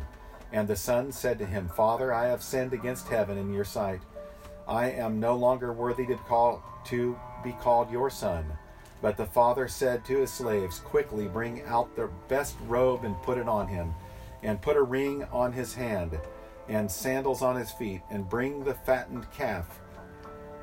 And 0.51 0.67
the 0.67 0.75
son 0.75 1.11
said 1.11 1.39
to 1.39 1.45
him, 1.45 1.69
Father, 1.69 2.13
I 2.13 2.27
have 2.27 2.43
sinned 2.43 2.73
against 2.73 3.07
heaven 3.07 3.37
in 3.37 3.51
your 3.53 3.65
sight. 3.65 4.01
I 4.67 4.91
am 4.91 5.19
no 5.19 5.35
longer 5.35 5.73
worthy 5.73 6.05
to 6.07 6.15
call 6.15 6.63
to 6.85 7.19
be 7.43 7.51
called 7.53 7.91
your 7.91 8.09
son. 8.09 8.45
But 9.01 9.17
the 9.17 9.25
father 9.25 9.67
said 9.67 10.05
to 10.05 10.19
his 10.19 10.31
slaves, 10.31 10.79
Quickly 10.79 11.27
bring 11.27 11.61
out 11.63 11.95
the 11.95 12.09
best 12.27 12.55
robe 12.67 13.03
and 13.03 13.21
put 13.23 13.37
it 13.37 13.49
on 13.49 13.67
him, 13.67 13.93
and 14.43 14.61
put 14.61 14.77
a 14.77 14.81
ring 14.81 15.23
on 15.31 15.51
his 15.51 15.73
hand, 15.73 16.17
and 16.67 16.89
sandals 16.89 17.41
on 17.41 17.55
his 17.55 17.71
feet, 17.71 18.01
and 18.09 18.29
bring 18.29 18.63
the 18.63 18.73
fattened 18.73 19.31
calf. 19.31 19.79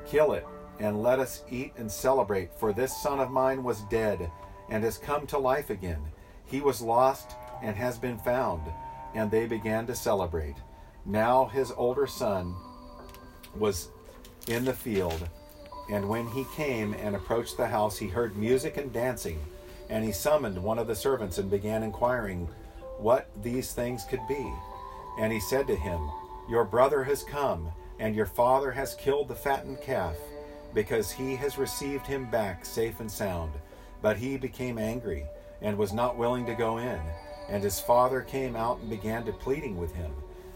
Kill 0.05 0.33
it, 0.33 0.45
and 0.79 1.01
let 1.01 1.19
us 1.19 1.43
eat 1.49 1.73
and 1.77 1.91
celebrate, 1.91 2.53
for 2.53 2.73
this 2.73 2.95
son 3.01 3.19
of 3.19 3.31
mine 3.31 3.63
was 3.63 3.81
dead, 3.83 4.29
and 4.69 4.83
has 4.83 4.97
come 4.97 5.25
to 5.27 5.37
life 5.37 5.69
again. 5.69 6.01
He 6.45 6.61
was 6.61 6.81
lost, 6.81 7.35
and 7.61 7.75
has 7.75 7.97
been 7.97 8.17
found. 8.17 8.61
And 9.15 9.29
they 9.29 9.45
began 9.45 9.85
to 9.87 9.95
celebrate. 9.95 10.55
Now 11.05 11.45
his 11.45 11.71
older 11.71 12.07
son 12.07 12.55
was 13.55 13.89
in 14.47 14.65
the 14.65 14.73
field 14.73 15.29
and 15.89 16.07
when 16.07 16.27
he 16.27 16.45
came 16.55 16.93
and 16.93 17.15
approached 17.15 17.57
the 17.57 17.67
house, 17.67 17.97
he 17.97 18.07
heard 18.07 18.37
music 18.37 18.77
and 18.77 18.91
dancing. 18.93 19.39
And 19.89 20.03
he 20.03 20.11
summoned 20.11 20.61
one 20.61 20.79
of 20.79 20.87
the 20.87 20.95
servants 20.95 21.37
and 21.37 21.49
began 21.49 21.83
inquiring 21.83 22.47
what 22.97 23.29
these 23.43 23.73
things 23.73 24.05
could 24.05 24.25
be. 24.27 24.51
And 25.17 25.31
he 25.31 25.39
said 25.39 25.67
to 25.67 25.75
him, 25.75 26.01
Your 26.49 26.63
brother 26.63 27.03
has 27.03 27.23
come, 27.23 27.69
and 27.99 28.15
your 28.15 28.25
father 28.25 28.71
has 28.71 28.95
killed 28.95 29.27
the 29.27 29.35
fattened 29.35 29.81
calf, 29.81 30.15
because 30.73 31.11
he 31.11 31.35
has 31.35 31.57
received 31.57 32.07
him 32.07 32.29
back 32.29 32.65
safe 32.65 32.99
and 32.99 33.11
sound. 33.11 33.51
But 34.01 34.17
he 34.17 34.37
became 34.37 34.77
angry, 34.77 35.25
and 35.61 35.77
was 35.77 35.93
not 35.93 36.17
willing 36.17 36.45
to 36.47 36.55
go 36.55 36.77
in. 36.77 36.99
And 37.49 37.63
his 37.63 37.79
father 37.79 38.21
came 38.21 38.55
out 38.55 38.79
and 38.79 38.89
began 38.89 39.25
to 39.25 39.31
pleading 39.31 39.77
with 39.77 39.93
him. 39.93 40.11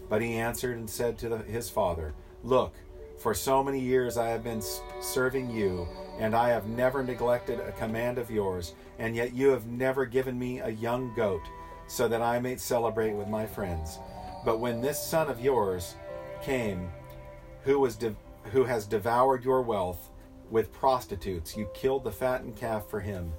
But 0.08 0.22
he 0.22 0.34
answered 0.34 0.76
and 0.76 0.88
said 0.88 1.18
to 1.18 1.28
the, 1.28 1.38
his 1.38 1.70
father, 1.70 2.14
Look, 2.42 2.74
for 3.18 3.34
so 3.34 3.62
many 3.64 3.80
years 3.80 4.16
I 4.16 4.28
have 4.28 4.44
been 4.44 4.62
serving 5.00 5.50
you, 5.50 5.88
and 6.18 6.34
I 6.34 6.50
have 6.50 6.66
never 6.66 7.02
neglected 7.02 7.60
a 7.60 7.72
command 7.72 8.18
of 8.18 8.30
yours, 8.30 8.74
and 8.98 9.14
yet 9.14 9.34
you 9.34 9.50
have 9.50 9.66
never 9.66 10.06
given 10.06 10.38
me 10.38 10.60
a 10.60 10.68
young 10.68 11.14
goat, 11.14 11.42
so 11.86 12.08
that 12.08 12.22
I 12.22 12.38
may 12.38 12.56
celebrate 12.56 13.12
with 13.12 13.28
my 13.28 13.46
friends. 13.46 13.98
But 14.48 14.60
when 14.60 14.80
this 14.80 14.98
son 14.98 15.28
of 15.28 15.42
yours 15.42 15.94
came, 16.42 16.90
who 17.64 17.78
was 17.80 17.96
de- 17.96 18.16
who 18.44 18.64
has 18.64 18.86
devoured 18.86 19.44
your 19.44 19.60
wealth 19.60 20.08
with 20.50 20.72
prostitutes, 20.72 21.54
you 21.54 21.68
killed 21.74 22.02
the 22.02 22.10
fattened 22.10 22.56
calf 22.56 22.88
for 22.88 22.98
him. 22.98 23.30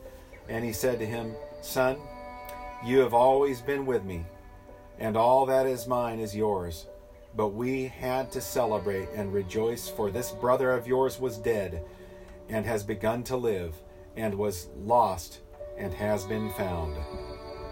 And 0.47 0.63
he 0.63 0.71
said 0.71 0.99
to 0.99 1.07
him, 1.07 1.33
Son, 1.63 1.97
you 2.85 2.99
have 2.99 3.15
always 3.15 3.59
been 3.59 3.87
with 3.87 4.03
me, 4.03 4.23
and 4.99 5.17
all 5.17 5.47
that 5.47 5.65
is 5.65 5.87
mine 5.87 6.19
is 6.19 6.35
yours. 6.35 6.85
But 7.35 7.55
we 7.55 7.85
had 7.87 8.31
to 8.33 8.39
celebrate 8.39 9.09
and 9.15 9.33
rejoice, 9.33 9.89
for 9.89 10.11
this 10.11 10.29
brother 10.29 10.69
of 10.69 10.85
yours 10.85 11.19
was 11.19 11.39
dead 11.39 11.83
and 12.49 12.67
has 12.67 12.83
begun 12.83 13.23
to 13.23 13.35
live, 13.35 13.73
and 14.15 14.35
was 14.35 14.67
lost 14.77 15.39
and 15.75 15.91
has 15.91 16.23
been 16.25 16.51
found. 16.51 16.95